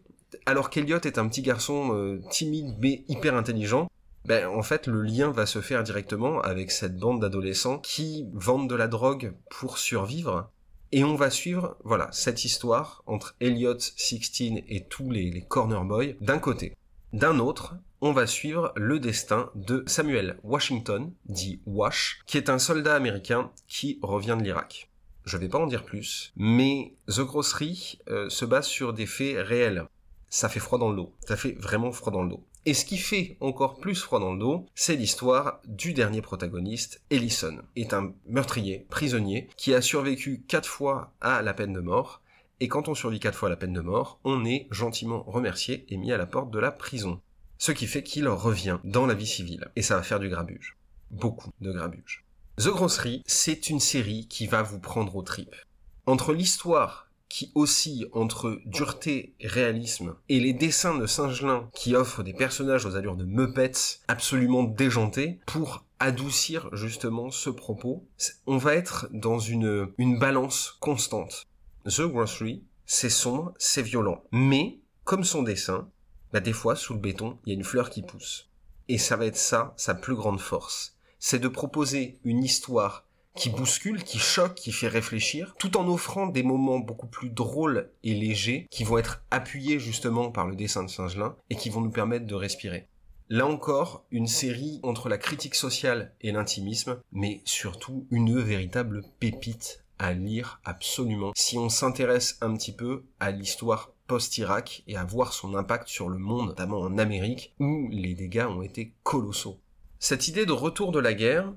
Alors 0.46 0.70
qu'Eliot 0.70 1.00
est 1.00 1.18
un 1.18 1.28
petit 1.28 1.42
garçon 1.42 1.94
euh, 1.94 2.20
timide 2.30 2.76
mais 2.80 3.04
hyper 3.08 3.34
intelligent, 3.34 3.88
ben, 4.24 4.46
en 4.46 4.62
fait, 4.62 4.86
le 4.86 5.02
lien 5.02 5.32
va 5.32 5.46
se 5.46 5.60
faire 5.60 5.82
directement 5.82 6.40
avec 6.40 6.70
cette 6.70 6.96
bande 6.96 7.20
d'adolescents 7.20 7.78
qui 7.78 8.28
vendent 8.32 8.70
de 8.70 8.76
la 8.76 8.86
drogue 8.86 9.34
pour 9.50 9.78
survivre. 9.78 10.48
Et 10.92 11.04
on 11.04 11.16
va 11.16 11.30
suivre, 11.30 11.76
voilà, 11.84 12.08
cette 12.12 12.44
histoire 12.44 13.02
entre 13.06 13.34
Elliot, 13.40 13.78
Sixteen 13.78 14.62
et 14.68 14.84
tous 14.84 15.10
les 15.10 15.42
corner 15.48 15.84
boys 15.84 16.12
d'un 16.20 16.38
côté. 16.38 16.76
D'un 17.12 17.38
autre, 17.38 17.74
on 18.00 18.12
va 18.12 18.26
suivre 18.26 18.72
le 18.76 19.00
destin 19.00 19.50
de 19.54 19.82
Samuel 19.86 20.38
Washington, 20.44 21.12
dit 21.26 21.60
Wash, 21.66 22.20
qui 22.26 22.36
est 22.36 22.50
un 22.50 22.58
soldat 22.58 22.94
américain 22.94 23.50
qui 23.66 23.98
revient 24.02 24.36
de 24.38 24.44
l'Irak. 24.44 24.91
Je 25.24 25.36
vais 25.36 25.48
pas 25.48 25.58
en 25.58 25.66
dire 25.66 25.84
plus, 25.84 26.32
mais 26.36 26.94
The 27.06 27.20
Grocery 27.20 27.98
euh, 28.08 28.28
se 28.28 28.44
base 28.44 28.66
sur 28.66 28.92
des 28.92 29.06
faits 29.06 29.46
réels. 29.46 29.84
Ça 30.28 30.48
fait 30.48 30.60
froid 30.60 30.78
dans 30.78 30.90
le 30.90 30.96
dos. 30.96 31.14
Ça 31.26 31.36
fait 31.36 31.52
vraiment 31.52 31.92
froid 31.92 32.12
dans 32.12 32.22
le 32.22 32.30
dos. 32.30 32.44
Et 32.64 32.74
ce 32.74 32.84
qui 32.84 32.96
fait 32.96 33.36
encore 33.40 33.80
plus 33.80 34.00
froid 34.00 34.20
dans 34.20 34.32
le 34.32 34.38
dos, 34.38 34.66
c'est 34.74 34.94
l'histoire 34.94 35.60
du 35.66 35.94
dernier 35.94 36.22
protagoniste, 36.22 37.02
Ellison. 37.10 37.58
est 37.74 37.92
un 37.92 38.14
meurtrier, 38.28 38.86
prisonnier, 38.88 39.48
qui 39.56 39.74
a 39.74 39.82
survécu 39.82 40.44
quatre 40.46 40.68
fois 40.68 41.12
à 41.20 41.42
la 41.42 41.54
peine 41.54 41.72
de 41.72 41.80
mort. 41.80 42.22
Et 42.60 42.68
quand 42.68 42.88
on 42.88 42.94
survit 42.94 43.18
quatre 43.18 43.36
fois 43.36 43.48
à 43.48 43.50
la 43.50 43.56
peine 43.56 43.72
de 43.72 43.80
mort, 43.80 44.20
on 44.22 44.44
est 44.44 44.68
gentiment 44.70 45.24
remercié 45.26 45.84
et 45.88 45.96
mis 45.96 46.12
à 46.12 46.16
la 46.16 46.26
porte 46.26 46.52
de 46.52 46.60
la 46.60 46.70
prison. 46.70 47.20
Ce 47.58 47.72
qui 47.72 47.86
fait 47.86 48.04
qu'il 48.04 48.28
revient 48.28 48.78
dans 48.84 49.06
la 49.06 49.14
vie 49.14 49.26
civile. 49.26 49.68
Et 49.74 49.82
ça 49.82 49.96
va 49.96 50.02
faire 50.02 50.20
du 50.20 50.28
grabuge. 50.28 50.76
Beaucoup 51.10 51.50
de 51.60 51.72
grabuge. 51.72 52.24
The 52.58 52.68
Grocery, 52.68 53.22
c'est 53.26 53.70
une 53.70 53.80
série 53.80 54.28
qui 54.28 54.46
va 54.46 54.62
vous 54.62 54.78
prendre 54.78 55.16
aux 55.16 55.22
tripes. 55.22 55.56
Entre 56.04 56.34
l'histoire 56.34 57.08
qui 57.30 57.50
oscille 57.54 58.08
entre 58.12 58.60
dureté 58.66 59.34
et 59.40 59.48
réalisme, 59.48 60.16
et 60.28 60.38
les 60.38 60.52
dessins 60.52 60.98
de 60.98 61.06
Singelin 61.06 61.70
qui 61.74 61.96
offrent 61.96 62.22
des 62.22 62.34
personnages 62.34 62.84
aux 62.84 62.94
allures 62.94 63.16
de 63.16 63.24
Muppets 63.24 64.00
absolument 64.06 64.64
déjantés 64.64 65.40
pour 65.46 65.86
adoucir 65.98 66.68
justement 66.74 67.30
ce 67.30 67.48
propos, 67.48 68.06
on 68.46 68.58
va 68.58 68.74
être 68.74 69.08
dans 69.12 69.38
une, 69.38 69.88
une 69.96 70.18
balance 70.18 70.76
constante. 70.78 71.46
The 71.86 72.02
Grocery, 72.02 72.64
c'est 72.84 73.08
sombre, 73.08 73.54
c'est 73.56 73.80
violent, 73.80 74.22
mais 74.30 74.78
comme 75.04 75.24
son 75.24 75.42
dessin, 75.42 75.88
bah 76.34 76.40
des 76.40 76.52
fois 76.52 76.76
sous 76.76 76.92
le 76.92 77.00
béton, 77.00 77.38
il 77.46 77.48
y 77.48 77.52
a 77.52 77.58
une 77.58 77.64
fleur 77.64 77.88
qui 77.88 78.02
pousse. 78.02 78.50
Et 78.88 78.98
ça 78.98 79.16
va 79.16 79.24
être 79.24 79.38
ça, 79.38 79.72
sa 79.78 79.94
plus 79.94 80.14
grande 80.14 80.40
force. 80.40 80.98
C'est 81.24 81.38
de 81.38 81.46
proposer 81.46 82.18
une 82.24 82.42
histoire 82.42 83.06
qui 83.36 83.48
bouscule, 83.48 84.02
qui 84.02 84.18
choque, 84.18 84.56
qui 84.56 84.72
fait 84.72 84.88
réfléchir, 84.88 85.54
tout 85.56 85.76
en 85.76 85.86
offrant 85.86 86.26
des 86.26 86.42
moments 86.42 86.80
beaucoup 86.80 87.06
plus 87.06 87.30
drôles 87.30 87.92
et 88.02 88.12
légers, 88.12 88.66
qui 88.72 88.82
vont 88.82 88.98
être 88.98 89.22
appuyés 89.30 89.78
justement 89.78 90.32
par 90.32 90.48
le 90.48 90.56
dessin 90.56 90.82
de 90.82 90.90
Singelin, 90.90 91.36
et 91.48 91.54
qui 91.54 91.70
vont 91.70 91.80
nous 91.80 91.92
permettre 91.92 92.26
de 92.26 92.34
respirer. 92.34 92.88
Là 93.28 93.46
encore, 93.46 94.04
une 94.10 94.26
série 94.26 94.80
entre 94.82 95.08
la 95.08 95.16
critique 95.16 95.54
sociale 95.54 96.12
et 96.22 96.32
l'intimisme, 96.32 96.98
mais 97.12 97.40
surtout 97.44 98.04
une 98.10 98.40
véritable 98.40 99.02
pépite 99.20 99.84
à 100.00 100.14
lire 100.14 100.60
absolument 100.64 101.30
si 101.36 101.56
on 101.56 101.68
s'intéresse 101.68 102.36
un 102.40 102.52
petit 102.56 102.74
peu 102.74 103.04
à 103.20 103.30
l'histoire 103.30 103.92
post-Irak 104.08 104.82
et 104.88 104.96
à 104.96 105.04
voir 105.04 105.32
son 105.32 105.54
impact 105.54 105.86
sur 105.86 106.08
le 106.08 106.18
monde, 106.18 106.48
notamment 106.48 106.80
en 106.80 106.98
Amérique, 106.98 107.54
où 107.60 107.88
les 107.92 108.14
dégâts 108.14 108.48
ont 108.48 108.62
été 108.62 108.92
colossaux. 109.04 109.61
Cette 110.04 110.26
idée 110.26 110.46
de 110.46 110.52
retour 110.52 110.90
de 110.90 110.98
la 110.98 111.14
guerre, 111.14 111.52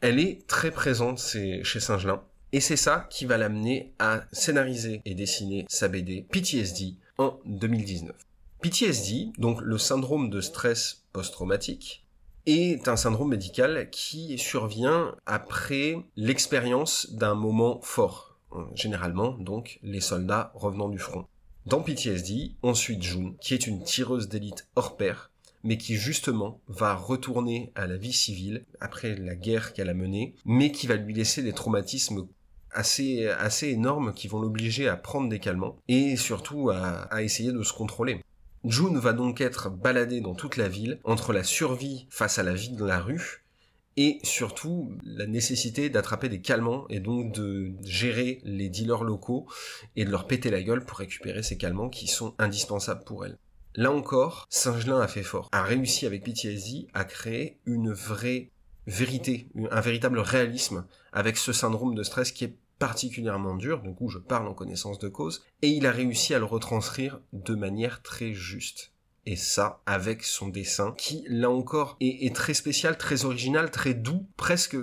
elle 0.00 0.18
est 0.18 0.46
très 0.46 0.70
présente 0.70 1.18
chez 1.20 1.78
Singelin. 1.78 2.22
Et 2.52 2.60
c'est 2.60 2.78
ça 2.78 3.06
qui 3.10 3.26
va 3.26 3.36
l'amener 3.36 3.92
à 3.98 4.22
scénariser 4.32 5.02
et 5.04 5.14
dessiner 5.14 5.66
sa 5.68 5.88
BD 5.88 6.22
PTSD 6.22 6.94
en 7.18 7.38
2019. 7.44 8.16
PTSD, 8.62 9.32
donc 9.36 9.60
le 9.60 9.76
syndrome 9.76 10.30
de 10.30 10.40
stress 10.40 11.04
post-traumatique, 11.12 12.06
est 12.46 12.88
un 12.88 12.96
syndrome 12.96 13.28
médical 13.28 13.90
qui 13.90 14.38
survient 14.38 15.14
après 15.26 15.98
l'expérience 16.16 17.12
d'un 17.12 17.34
moment 17.34 17.78
fort. 17.82 18.38
Généralement, 18.74 19.32
donc, 19.32 19.80
les 19.82 20.00
soldats 20.00 20.50
revenant 20.54 20.88
du 20.88 20.98
front. 20.98 21.26
Dans 21.66 21.82
PTSD, 21.82 22.52
on 22.62 22.72
suit 22.72 22.96
June, 23.02 23.36
qui 23.38 23.52
est 23.52 23.66
une 23.66 23.84
tireuse 23.84 24.30
d'élite 24.30 24.66
hors 24.76 24.96
pair, 24.96 25.30
mais 25.64 25.76
qui 25.76 25.96
justement 25.96 26.60
va 26.68 26.94
retourner 26.94 27.72
à 27.74 27.86
la 27.86 27.96
vie 27.96 28.12
civile 28.12 28.64
après 28.80 29.14
la 29.16 29.34
guerre 29.34 29.72
qu'elle 29.72 29.88
a 29.88 29.94
menée, 29.94 30.34
mais 30.44 30.72
qui 30.72 30.86
va 30.86 30.96
lui 30.96 31.14
laisser 31.14 31.42
des 31.42 31.52
traumatismes 31.52 32.26
assez, 32.72 33.28
assez 33.28 33.68
énormes 33.68 34.12
qui 34.14 34.28
vont 34.28 34.40
l'obliger 34.40 34.88
à 34.88 34.96
prendre 34.96 35.28
des 35.28 35.38
calmants 35.38 35.78
et 35.88 36.16
surtout 36.16 36.70
à, 36.70 37.22
essayer 37.22 37.52
de 37.52 37.62
se 37.62 37.72
contrôler. 37.72 38.20
June 38.64 38.98
va 38.98 39.12
donc 39.12 39.40
être 39.40 39.70
baladée 39.70 40.20
dans 40.20 40.34
toute 40.34 40.56
la 40.56 40.68
ville 40.68 41.00
entre 41.04 41.32
la 41.32 41.44
survie 41.44 42.06
face 42.10 42.38
à 42.38 42.42
la 42.42 42.54
vie 42.54 42.70
de 42.70 42.84
la 42.84 43.00
rue 43.00 43.44
et 43.96 44.20
surtout 44.22 44.92
la 45.04 45.26
nécessité 45.26 45.90
d'attraper 45.90 46.28
des 46.28 46.40
calmants 46.40 46.86
et 46.88 47.00
donc 47.00 47.32
de 47.32 47.72
gérer 47.84 48.40
les 48.44 48.68
dealers 48.68 49.04
locaux 49.04 49.46
et 49.96 50.04
de 50.04 50.10
leur 50.10 50.26
péter 50.26 50.50
la 50.50 50.62
gueule 50.62 50.84
pour 50.84 50.98
récupérer 50.98 51.42
ces 51.42 51.58
calmants 51.58 51.90
qui 51.90 52.06
sont 52.06 52.34
indispensables 52.38 53.04
pour 53.04 53.26
elle. 53.26 53.36
Là 53.74 53.90
encore, 53.90 54.46
Singelin 54.50 55.00
a 55.00 55.08
fait 55.08 55.22
fort, 55.22 55.48
a 55.52 55.62
réussi 55.62 56.04
avec 56.04 56.24
PTSD 56.24 56.88
à 56.92 57.04
créer 57.04 57.58
une 57.64 57.92
vraie 57.92 58.50
vérité, 58.86 59.48
un 59.70 59.80
véritable 59.80 60.18
réalisme 60.18 60.86
avec 61.12 61.36
ce 61.36 61.52
syndrome 61.52 61.94
de 61.94 62.02
stress 62.02 62.32
qui 62.32 62.44
est 62.44 62.56
particulièrement 62.78 63.54
dur, 63.54 63.80
du 63.80 63.94
coup 63.94 64.08
je 64.08 64.18
parle 64.18 64.48
en 64.48 64.54
connaissance 64.54 64.98
de 64.98 65.08
cause, 65.08 65.44
et 65.62 65.68
il 65.68 65.86
a 65.86 65.92
réussi 65.92 66.34
à 66.34 66.38
le 66.38 66.44
retranscrire 66.44 67.20
de 67.32 67.54
manière 67.54 68.02
très 68.02 68.32
juste. 68.34 68.92
Et 69.24 69.36
ça, 69.36 69.82
avec 69.86 70.24
son 70.24 70.48
dessin, 70.48 70.94
qui, 70.98 71.24
là 71.28 71.48
encore, 71.48 71.96
est, 72.00 72.34
très 72.34 72.54
spécial, 72.54 72.98
très 72.98 73.24
original, 73.24 73.70
très 73.70 73.94
doux, 73.94 74.26
presque, 74.36 74.76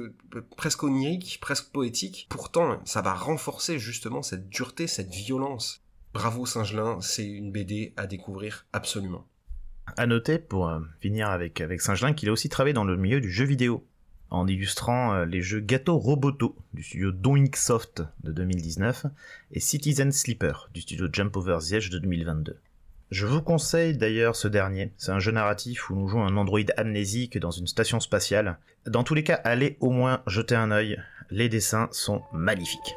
presque 0.56 0.84
onirique, 0.84 1.40
presque 1.42 1.74
poétique. 1.74 2.28
Pourtant, 2.30 2.80
ça 2.86 3.02
va 3.02 3.14
renforcer 3.14 3.80
justement 3.80 4.22
cette 4.22 4.48
dureté, 4.48 4.88
cette 4.88 5.14
violence. 5.14 5.84
Bravo 6.14 6.46
Singelin, 6.46 7.02
c'est 7.02 7.28
une 7.28 7.52
BD 7.52 7.94
à 7.96 8.08
découvrir 8.08 8.66
absolument. 8.74 9.28
À 9.96 10.08
noter, 10.08 10.40
pour 10.40 10.68
euh, 10.68 10.80
finir 11.00 11.30
avec, 11.30 11.62
avec 11.62 11.82
Singelin, 11.82 12.14
qu'il 12.14 12.30
a 12.30 12.32
aussi 12.32 12.50
travaillé 12.50 12.74
dans 12.74 12.84
le 12.84 12.98
milieu 12.98 13.22
du 13.22 13.32
jeu 13.32 13.46
vidéo, 13.46 13.86
en 14.32 14.48
illustrant 14.48 15.14
euh, 15.14 15.26
les 15.26 15.42
jeux 15.42 15.60
Gâteau 15.60 15.98
Roboto 15.98 16.56
du 16.74 16.84
studio 16.84 17.12
Soft 17.56 18.04
de 18.24 18.32
2019 18.32 19.06
et 19.52 19.60
Citizen 19.60 20.12
Sleeper 20.12 20.70
du 20.74 20.82
studio 20.82 21.08
Jump 21.12 21.36
Over 21.38 21.58
the 21.60 21.74
Edge 21.74 21.90
de 21.90 22.00
2022. 22.00 22.58
Je 23.12 23.26
vous 23.26 23.42
conseille 23.42 23.98
d'ailleurs 23.98 24.36
ce 24.36 24.48
dernier, 24.48 24.94
c'est 24.98 25.12
un 25.12 25.20
jeu 25.20 25.32
narratif 25.32 25.90
où 25.90 25.96
nous 25.96 26.08
jouons 26.08 26.26
un 26.26 26.38
androïde 26.38 26.74
amnésique 26.78 27.40
dans 27.40 27.52
une 27.52 27.66
station 27.66 28.00
spatiale. 28.00 28.60
Dans 28.86 29.04
tous 29.04 29.16
les 29.16 29.24
cas, 29.24 29.42
allez 29.44 29.78
au 29.80 29.90
moins 29.90 30.22
jeter 30.28 30.56
un 30.56 30.70
œil, 30.70 31.02
les 31.32 31.50
dessins 31.50 31.90
sont 31.92 32.22
magnifiques. 32.32 32.96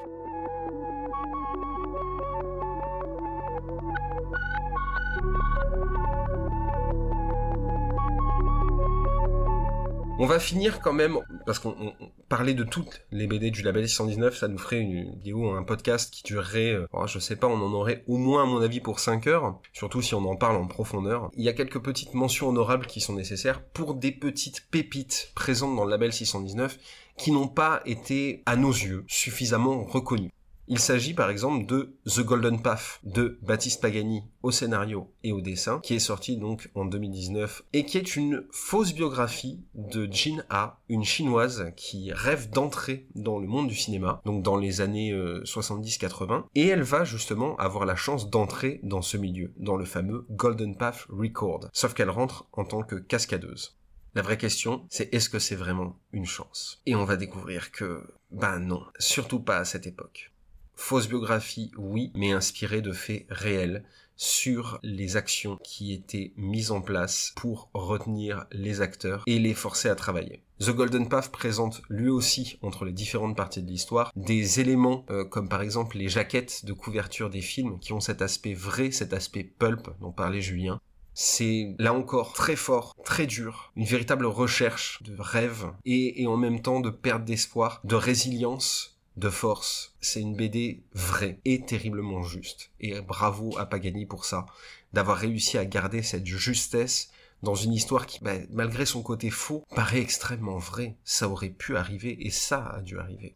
On 10.22 10.26
va 10.26 10.38
finir 10.38 10.78
quand 10.78 10.92
même, 10.92 11.18
parce 11.46 11.58
qu'on 11.58 11.94
parlait 12.28 12.54
de 12.54 12.62
toutes 12.62 13.04
les 13.10 13.26
BD 13.26 13.50
du 13.50 13.62
label 13.62 13.88
619, 13.88 14.36
ça 14.38 14.46
nous 14.46 14.56
ferait 14.56 14.78
une 14.78 15.10
vidéo, 15.16 15.50
un 15.50 15.64
podcast 15.64 16.14
qui 16.14 16.22
durerait, 16.22 16.70
euh, 16.70 16.86
oh, 16.92 17.08
je 17.08 17.18
sais 17.18 17.34
pas, 17.34 17.48
on 17.48 17.56
en 17.56 17.72
aurait 17.72 18.04
au 18.06 18.18
moins 18.18 18.44
à 18.44 18.46
mon 18.46 18.62
avis 18.62 18.78
pour 18.78 19.00
5 19.00 19.26
heures, 19.26 19.58
surtout 19.72 20.00
si 20.00 20.14
on 20.14 20.24
en 20.30 20.36
parle 20.36 20.54
en 20.54 20.68
profondeur. 20.68 21.28
Il 21.34 21.42
y 21.42 21.48
a 21.48 21.52
quelques 21.52 21.80
petites 21.80 22.14
mentions 22.14 22.50
honorables 22.50 22.86
qui 22.86 23.00
sont 23.00 23.14
nécessaires 23.14 23.64
pour 23.64 23.94
des 23.94 24.12
petites 24.12 24.70
pépites 24.70 25.32
présentes 25.34 25.74
dans 25.74 25.84
le 25.86 25.90
label 25.90 26.12
619 26.12 26.78
qui 27.16 27.32
n'ont 27.32 27.48
pas 27.48 27.82
été, 27.84 28.44
à 28.46 28.54
nos 28.54 28.70
yeux, 28.70 29.04
suffisamment 29.08 29.82
reconnues. 29.82 30.30
Il 30.68 30.78
s'agit 30.78 31.12
par 31.14 31.28
exemple 31.28 31.66
de 31.66 31.96
The 32.06 32.20
Golden 32.20 32.62
Path 32.62 33.00
de 33.02 33.38
Baptiste 33.42 33.80
Pagani 33.82 34.22
au 34.42 34.50
scénario 34.50 35.12
et 35.24 35.32
au 35.32 35.40
dessin, 35.40 35.80
qui 35.80 35.94
est 35.94 35.98
sorti 35.98 36.36
donc 36.36 36.70
en 36.74 36.84
2019 36.84 37.64
et 37.72 37.84
qui 37.84 37.98
est 37.98 38.16
une 38.16 38.46
fausse 38.52 38.94
biographie 38.94 39.60
de 39.74 40.08
Jin 40.10 40.44
Ha, 40.50 40.80
une 40.88 41.04
chinoise 41.04 41.72
qui 41.76 42.12
rêve 42.12 42.50
d'entrer 42.50 43.06
dans 43.14 43.38
le 43.38 43.46
monde 43.46 43.68
du 43.68 43.74
cinéma, 43.74 44.22
donc 44.24 44.42
dans 44.42 44.56
les 44.56 44.80
années 44.80 45.12
70-80, 45.12 46.32
euh, 46.32 46.42
et 46.54 46.68
elle 46.68 46.82
va 46.82 47.04
justement 47.04 47.56
avoir 47.56 47.84
la 47.84 47.96
chance 47.96 48.30
d'entrer 48.30 48.80
dans 48.82 49.02
ce 49.02 49.16
milieu, 49.16 49.52
dans 49.56 49.76
le 49.76 49.84
fameux 49.84 50.26
Golden 50.30 50.76
Path 50.76 51.06
Record, 51.08 51.68
sauf 51.72 51.92
qu'elle 51.92 52.10
rentre 52.10 52.46
en 52.52 52.64
tant 52.64 52.82
que 52.82 52.96
cascadeuse. 52.96 53.76
La 54.14 54.22
vraie 54.22 54.36
question, 54.36 54.86
c'est 54.90 55.12
est-ce 55.14 55.30
que 55.30 55.38
c'est 55.38 55.56
vraiment 55.56 55.98
une 56.12 56.26
chance? 56.26 56.82
Et 56.84 56.94
on 56.94 57.06
va 57.06 57.16
découvrir 57.16 57.72
que, 57.72 58.02
ben 58.30 58.58
non, 58.58 58.84
surtout 58.98 59.40
pas 59.40 59.56
à 59.56 59.64
cette 59.64 59.86
époque. 59.86 60.31
Fausse 60.74 61.08
biographie, 61.08 61.70
oui, 61.76 62.10
mais 62.14 62.32
inspirée 62.32 62.82
de 62.82 62.92
faits 62.92 63.26
réels 63.28 63.84
sur 64.16 64.78
les 64.82 65.16
actions 65.16 65.58
qui 65.64 65.92
étaient 65.92 66.32
mises 66.36 66.70
en 66.70 66.80
place 66.80 67.32
pour 67.34 67.70
retenir 67.74 68.46
les 68.52 68.80
acteurs 68.80 69.24
et 69.26 69.38
les 69.38 69.54
forcer 69.54 69.88
à 69.88 69.94
travailler. 69.94 70.42
The 70.60 70.70
Golden 70.70 71.08
Path 71.08 71.32
présente 71.32 71.82
lui 71.88 72.08
aussi, 72.08 72.58
entre 72.62 72.84
les 72.84 72.92
différentes 72.92 73.36
parties 73.36 73.62
de 73.62 73.68
l'histoire, 73.68 74.12
des 74.14 74.60
éléments 74.60 75.04
euh, 75.10 75.24
comme 75.24 75.48
par 75.48 75.60
exemple 75.60 75.98
les 75.98 76.08
jaquettes 76.08 76.64
de 76.64 76.72
couverture 76.72 77.30
des 77.30 77.40
films 77.40 77.80
qui 77.80 77.92
ont 77.92 78.00
cet 78.00 78.22
aspect 78.22 78.54
vrai, 78.54 78.92
cet 78.92 79.12
aspect 79.12 79.42
pulp 79.42 79.90
dont 80.00 80.12
parlait 80.12 80.40
Julien. 80.40 80.80
C'est 81.14 81.74
là 81.78 81.92
encore 81.92 82.32
très 82.32 82.56
fort, 82.56 82.94
très 83.04 83.26
dur, 83.26 83.72
une 83.76 83.84
véritable 83.84 84.24
recherche 84.24 85.02
de 85.02 85.14
rêve 85.18 85.66
et, 85.84 86.22
et 86.22 86.26
en 86.26 86.36
même 86.36 86.62
temps 86.62 86.80
de 86.80 86.90
perte 86.90 87.24
d'espoir, 87.24 87.80
de 87.84 87.96
résilience 87.96 88.91
de 89.16 89.30
force. 89.30 89.94
C'est 90.00 90.20
une 90.20 90.36
BD 90.36 90.82
vraie 90.94 91.38
et 91.44 91.64
terriblement 91.64 92.22
juste. 92.22 92.70
Et 92.80 93.00
bravo 93.00 93.56
à 93.58 93.66
Pagani 93.66 94.06
pour 94.06 94.24
ça, 94.24 94.46
d'avoir 94.92 95.18
réussi 95.18 95.58
à 95.58 95.64
garder 95.64 96.02
cette 96.02 96.26
justesse 96.26 97.10
dans 97.42 97.54
une 97.54 97.72
histoire 97.72 98.06
qui, 98.06 98.20
bah, 98.22 98.34
malgré 98.50 98.86
son 98.86 99.02
côté 99.02 99.30
faux, 99.30 99.64
paraît 99.74 100.00
extrêmement 100.00 100.58
vrai. 100.58 100.96
Ça 101.04 101.28
aurait 101.28 101.50
pu 101.50 101.76
arriver 101.76 102.16
et 102.20 102.30
ça 102.30 102.64
a 102.66 102.80
dû 102.80 102.98
arriver. 102.98 103.34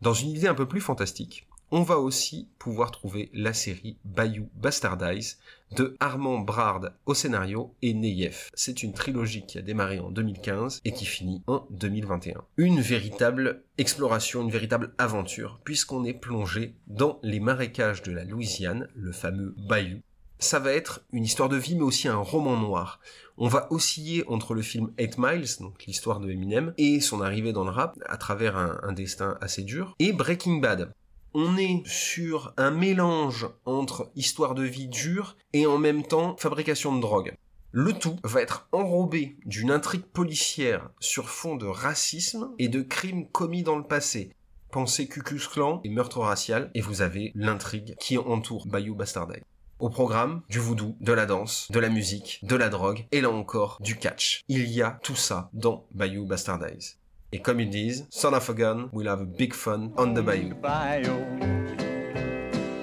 Dans 0.00 0.14
une 0.14 0.30
idée 0.30 0.48
un 0.48 0.54
peu 0.54 0.68
plus 0.68 0.80
fantastique, 0.80 1.46
on 1.70 1.82
va 1.82 1.98
aussi 1.98 2.48
pouvoir 2.58 2.90
trouver 2.90 3.30
la 3.32 3.52
série 3.52 3.96
Bayou 4.04 4.48
Bastardize 4.54 5.38
de 5.76 5.96
Armand 5.98 6.38
Brard 6.38 6.90
au 7.06 7.14
scénario 7.14 7.74
et 7.82 7.94
Neyef. 7.94 8.50
C'est 8.54 8.82
une 8.82 8.92
trilogie 8.92 9.44
qui 9.44 9.58
a 9.58 9.62
démarré 9.62 9.98
en 9.98 10.10
2015 10.10 10.80
et 10.84 10.92
qui 10.92 11.04
finit 11.04 11.42
en 11.46 11.66
2021. 11.70 12.44
Une 12.58 12.80
véritable 12.80 13.64
exploration, 13.78 14.42
une 14.42 14.50
véritable 14.50 14.94
aventure, 14.98 15.60
puisqu'on 15.64 16.04
est 16.04 16.14
plongé 16.14 16.74
dans 16.86 17.18
les 17.22 17.40
marécages 17.40 18.02
de 18.02 18.12
la 18.12 18.24
Louisiane, 18.24 18.88
le 18.94 19.12
fameux 19.12 19.54
Bayou. 19.58 19.98
Ça 20.38 20.58
va 20.58 20.72
être 20.72 21.00
une 21.12 21.24
histoire 21.24 21.48
de 21.48 21.56
vie, 21.56 21.74
mais 21.74 21.82
aussi 21.82 22.06
un 22.06 22.16
roman 22.16 22.56
noir. 22.56 23.00
On 23.36 23.48
va 23.48 23.66
osciller 23.72 24.24
entre 24.28 24.54
le 24.54 24.62
film 24.62 24.92
8 24.98 25.18
Miles, 25.18 25.48
donc 25.60 25.84
l'histoire 25.86 26.20
de 26.20 26.30
Eminem, 26.30 26.74
et 26.76 27.00
son 27.00 27.20
arrivée 27.20 27.52
dans 27.52 27.64
le 27.64 27.70
rap 27.70 27.96
à 28.06 28.16
travers 28.16 28.56
un, 28.56 28.78
un 28.82 28.92
destin 28.92 29.38
assez 29.40 29.62
dur, 29.62 29.94
et 29.98 30.12
Breaking 30.12 30.58
Bad, 30.58 30.92
on 31.34 31.56
est 31.56 31.82
sur 31.84 32.54
un 32.56 32.70
mélange 32.70 33.48
entre 33.66 34.10
histoire 34.14 34.54
de 34.54 34.62
vie 34.62 34.86
dure 34.86 35.36
et 35.52 35.66
en 35.66 35.78
même 35.78 36.04
temps 36.04 36.36
fabrication 36.38 36.94
de 36.94 37.00
drogue. 37.00 37.34
Le 37.72 37.92
tout 37.92 38.16
va 38.22 38.40
être 38.40 38.68
enrobé 38.70 39.36
d'une 39.44 39.72
intrigue 39.72 40.04
policière 40.04 40.90
sur 41.00 41.28
fond 41.28 41.56
de 41.56 41.66
racisme 41.66 42.52
et 42.60 42.68
de 42.68 42.82
crimes 42.82 43.26
commis 43.26 43.64
dans 43.64 43.76
le 43.76 43.82
passé. 43.82 44.30
Pensez 44.70 45.08
Cucus 45.08 45.48
Clan 45.48 45.80
et 45.82 45.88
meurtre 45.88 46.20
racial 46.20 46.70
et 46.74 46.80
vous 46.80 47.02
avez 47.02 47.32
l'intrigue 47.34 47.96
qui 47.98 48.16
entoure 48.16 48.68
Bayou 48.68 48.94
Bastardai. 48.94 49.42
Au 49.80 49.90
programme, 49.90 50.42
du 50.48 50.60
voodoo, 50.60 50.96
de 51.00 51.12
la 51.12 51.26
danse, 51.26 51.68
de 51.72 51.80
la 51.80 51.88
musique, 51.88 52.38
de 52.44 52.54
la 52.54 52.68
drogue 52.68 53.06
et 53.10 53.20
là 53.20 53.30
encore 53.30 53.78
du 53.80 53.96
catch. 53.96 54.40
Il 54.46 54.70
y 54.70 54.82
a 54.82 55.00
tout 55.02 55.16
ça 55.16 55.50
dans 55.52 55.84
Bayou 55.90 56.26
Bastardize. 56.26 56.98
Et 57.34 57.40
comme 57.40 57.58
ils 57.58 57.68
disent, 57.68 58.06
son 58.10 58.32
of 58.32 58.48
a 58.48 58.54
gun, 58.54 58.88
we'll 58.92 59.08
have 59.08 59.20
a 59.20 59.24
big 59.24 59.54
fun 59.54 59.90
on 59.98 60.14
the 60.14 60.22
bayou. 60.22 60.54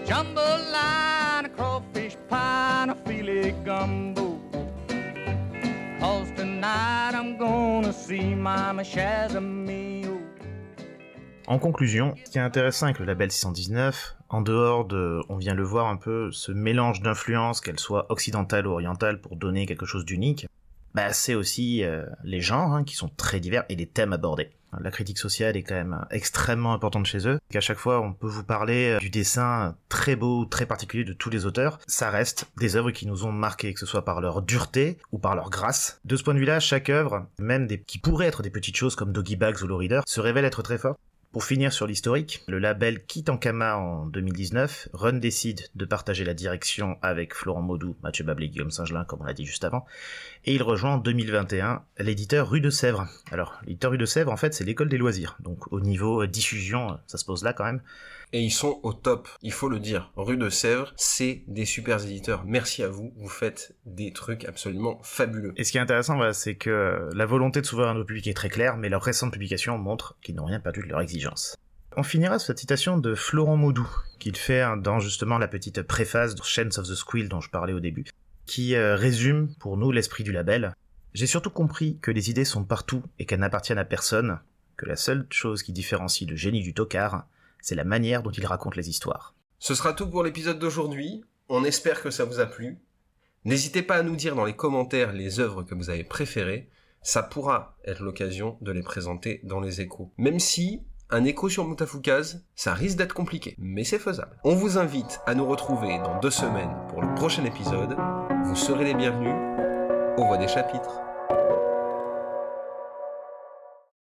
Jambalaya, 0.05 1.47
crawfish 1.55 2.17
pie, 2.27 2.83
and 2.83 2.91
a 2.91 2.95
filet 3.07 3.55
gumbo. 3.63 4.37
Cause 6.01 6.29
tonight 6.35 7.13
I'm 7.13 7.37
gonna 7.37 7.93
see 7.93 8.35
Mama 8.35 8.83
Shazamio. 8.83 10.19
En 11.47 11.57
conclusion, 11.57 12.13
ce 12.25 12.31
qui 12.31 12.37
est 12.37 12.41
intéressant 12.41 12.87
avec 12.87 12.99
le 12.99 13.05
label 13.05 13.31
619, 13.31 14.17
en 14.27 14.41
dehors 14.41 14.83
de, 14.83 15.21
on 15.29 15.37
vient 15.37 15.53
le 15.53 15.63
voir 15.63 15.87
un 15.87 15.95
peu, 15.95 16.29
ce 16.31 16.51
mélange 16.51 17.01
d'influences, 17.01 17.61
qu'elles 17.61 17.79
soient 17.79 18.11
occidentales 18.11 18.67
ou 18.67 18.71
orientales, 18.71 19.21
pour 19.21 19.37
donner 19.37 19.65
quelque 19.65 19.85
chose 19.85 20.03
d'unique, 20.03 20.47
bah, 20.93 21.13
c'est 21.13 21.35
aussi 21.35 21.83
euh, 21.83 22.05
les 22.23 22.41
genres 22.41 22.73
hein, 22.73 22.83
qui 22.83 22.95
sont 22.95 23.09
très 23.15 23.39
divers 23.39 23.63
et 23.69 23.75
les 23.75 23.85
thèmes 23.87 24.13
abordés. 24.13 24.51
La 24.79 24.91
critique 24.91 25.17
sociale 25.17 25.57
est 25.57 25.63
quand 25.63 25.75
même 25.75 26.05
extrêmement 26.11 26.73
importante 26.73 27.05
chez 27.05 27.27
eux. 27.27 27.39
Qu'à 27.49 27.59
chaque 27.59 27.77
fois, 27.77 27.99
on 27.99 28.13
peut 28.13 28.27
vous 28.27 28.43
parler 28.43 28.91
euh, 28.91 28.99
du 28.99 29.09
dessin 29.09 29.75
très 29.89 30.15
beau, 30.15 30.45
très 30.45 30.65
particulier 30.65 31.03
de 31.03 31.13
tous 31.13 31.29
les 31.29 31.45
auteurs. 31.45 31.79
Ça 31.87 32.09
reste 32.09 32.49
des 32.57 32.77
œuvres 32.77 32.91
qui 32.91 33.05
nous 33.05 33.25
ont 33.25 33.33
marqués, 33.33 33.73
que 33.73 33.79
ce 33.79 33.85
soit 33.85 34.05
par 34.05 34.21
leur 34.21 34.41
dureté 34.41 34.97
ou 35.11 35.17
par 35.17 35.35
leur 35.35 35.49
grâce. 35.49 35.99
De 36.05 36.15
ce 36.15 36.23
point 36.23 36.33
de 36.33 36.39
vue-là, 36.39 36.61
chaque 36.61 36.89
œuvre, 36.89 37.27
même 37.37 37.67
des 37.67 37.81
qui 37.81 37.97
pourraient 37.97 38.27
être 38.27 38.43
des 38.43 38.49
petites 38.49 38.77
choses 38.77 38.95
comme 38.95 39.11
Doggy 39.11 39.35
Bags 39.35 39.61
ou 39.61 39.67
Low 39.67 39.77
Reader, 39.77 40.01
se 40.05 40.21
révèle 40.21 40.45
être 40.45 40.63
très 40.63 40.77
fort. 40.77 40.95
Pour 41.31 41.45
finir 41.45 41.71
sur 41.71 41.87
l'historique, 41.87 42.43
le 42.49 42.59
label 42.59 43.05
quitte 43.05 43.29
Ankama 43.29 43.77
en 43.77 44.05
2019, 44.05 44.89
Run 44.91 45.13
décide 45.13 45.61
de 45.75 45.85
partager 45.85 46.25
la 46.25 46.33
direction 46.33 46.97
avec 47.01 47.33
Florent 47.33 47.61
Maudou, 47.61 47.95
Mathieu 48.03 48.25
Bablé, 48.25 48.49
Guillaume 48.49 48.69
Singelin, 48.69 49.05
comme 49.05 49.21
on 49.21 49.23
l'a 49.23 49.33
dit 49.33 49.45
juste 49.45 49.63
avant, 49.63 49.85
et 50.43 50.53
il 50.53 50.61
rejoint 50.61 50.95
en 50.95 50.97
2021 50.97 51.83
l'éditeur 51.99 52.49
Rue 52.49 52.59
de 52.59 52.69
Sèvres. 52.69 53.07
Alors, 53.31 53.61
l'éditeur 53.65 53.91
Rue 53.91 53.97
de 53.97 54.05
Sèvres, 54.05 54.29
en 54.29 54.35
fait, 54.35 54.53
c'est 54.53 54.65
l'école 54.65 54.89
des 54.89 54.97
loisirs, 54.97 55.37
donc 55.39 55.71
au 55.71 55.79
niveau 55.79 56.25
diffusion, 56.25 56.99
ça 57.07 57.17
se 57.17 57.23
pose 57.23 57.45
là 57.45 57.53
quand 57.53 57.63
même. 57.63 57.81
Et 58.33 58.41
ils 58.41 58.51
sont 58.51 58.79
au 58.83 58.93
top, 58.93 59.27
il 59.41 59.51
faut 59.51 59.67
le 59.67 59.79
dire. 59.79 60.11
Rue 60.15 60.37
de 60.37 60.49
Sèvres, 60.49 60.93
c'est 60.95 61.43
des 61.47 61.65
super 61.65 62.01
éditeurs. 62.01 62.43
Merci 62.45 62.81
à 62.81 62.87
vous, 62.87 63.13
vous 63.17 63.27
faites 63.27 63.75
des 63.85 64.13
trucs 64.13 64.45
absolument 64.45 65.01
fabuleux. 65.03 65.51
Et 65.57 65.65
ce 65.65 65.71
qui 65.73 65.77
est 65.77 65.81
intéressant, 65.81 66.15
voilà, 66.15 66.31
c'est 66.31 66.55
que 66.55 67.09
la 67.13 67.25
volonté 67.25 67.59
de 67.59 67.65
s'ouvrir 67.65 67.89
à 67.89 67.93
nos 67.93 68.05
public 68.05 68.27
est 68.27 68.33
très 68.33 68.47
claire, 68.47 68.77
mais 68.77 68.87
leurs 68.87 69.03
récentes 69.03 69.33
publications 69.33 69.77
montrent 69.77 70.15
qu'ils 70.21 70.35
n'ont 70.35 70.45
rien 70.45 70.61
perdu 70.61 70.81
de 70.81 70.87
leur 70.87 71.01
On 71.97 72.03
finira 72.03 72.39
sur 72.39 72.47
cette 72.47 72.59
citation 72.59 72.97
de 72.97 73.15
Florent 73.15 73.57
Maudou, 73.57 73.87
qu'il 74.19 74.37
fait 74.37 74.63
dans 74.77 74.99
justement 74.99 75.37
la 75.37 75.47
petite 75.47 75.81
préface 75.81 76.35
de 76.35 76.43
Chains 76.43 76.77
of 76.77 76.87
the 76.87 76.95
Squill 76.95 77.27
dont 77.27 77.41
je 77.41 77.49
parlais 77.49 77.73
au 77.73 77.81
début, 77.81 78.05
qui 78.45 78.75
euh, 78.75 78.95
résume 78.95 79.53
pour 79.59 79.77
nous 79.77 79.91
l'esprit 79.91 80.23
du 80.23 80.31
label. 80.31 80.73
J'ai 81.13 81.27
surtout 81.27 81.49
compris 81.49 81.97
que 82.01 82.11
les 82.11 82.29
idées 82.29 82.45
sont 82.45 82.63
partout 82.63 83.03
et 83.19 83.25
qu'elles 83.25 83.41
n'appartiennent 83.41 83.77
à 83.77 83.85
personne, 83.85 84.39
que 84.77 84.85
la 84.85 84.95
seule 84.95 85.27
chose 85.29 85.63
qui 85.63 85.73
différencie 85.73 86.29
le 86.29 86.37
génie 86.37 86.63
du 86.63 86.73
tocard, 86.73 87.25
c'est 87.61 87.75
la 87.75 87.83
manière 87.83 88.23
dont 88.23 88.31
il 88.31 88.45
raconte 88.45 88.75
les 88.75 88.89
histoires. 88.89 89.35
Ce 89.59 89.75
sera 89.75 89.93
tout 89.93 90.09
pour 90.09 90.23
l'épisode 90.23 90.59
d'aujourd'hui. 90.59 91.23
On 91.49 91.65
espère 91.65 92.01
que 92.01 92.09
ça 92.09 92.23
vous 92.25 92.39
a 92.39 92.45
plu. 92.45 92.79
N'hésitez 93.43 93.81
pas 93.81 93.97
à 93.97 94.03
nous 94.03 94.15
dire 94.15 94.35
dans 94.35 94.45
les 94.45 94.55
commentaires 94.55 95.13
les 95.13 95.39
œuvres 95.39 95.63
que 95.63 95.75
vous 95.75 95.89
avez 95.89 96.03
préférées. 96.03 96.69
Ça 97.03 97.21
pourra 97.21 97.77
être 97.83 98.01
l'occasion 98.01 98.57
de 98.61 98.71
les 98.71 98.83
présenter 98.83 99.41
dans 99.43 99.59
les 99.59 99.81
échos. 99.81 100.11
Même 100.17 100.39
si 100.39 100.83
un 101.11 101.25
écho 101.25 101.49
sur 101.49 101.67
Moutafoukaz, 101.67 102.43
ça 102.55 102.73
risque 102.73 102.97
d'être 102.97 103.13
compliqué, 103.13 103.55
mais 103.59 103.83
c'est 103.83 103.99
faisable. 103.99 104.39
On 104.43 104.55
vous 104.55 104.77
invite 104.77 105.19
à 105.25 105.35
nous 105.35 105.45
retrouver 105.45 105.99
dans 105.99 106.19
deux 106.19 106.31
semaines 106.31 106.73
pour 106.89 107.01
le 107.01 107.13
prochain 107.15 107.43
épisode. 107.43 107.95
Vous 108.45 108.55
serez 108.55 108.85
les 108.85 108.93
bienvenus. 108.93 109.35
Au 110.17 110.25
voix 110.25 110.37
des 110.37 110.47
chapitres. 110.47 111.10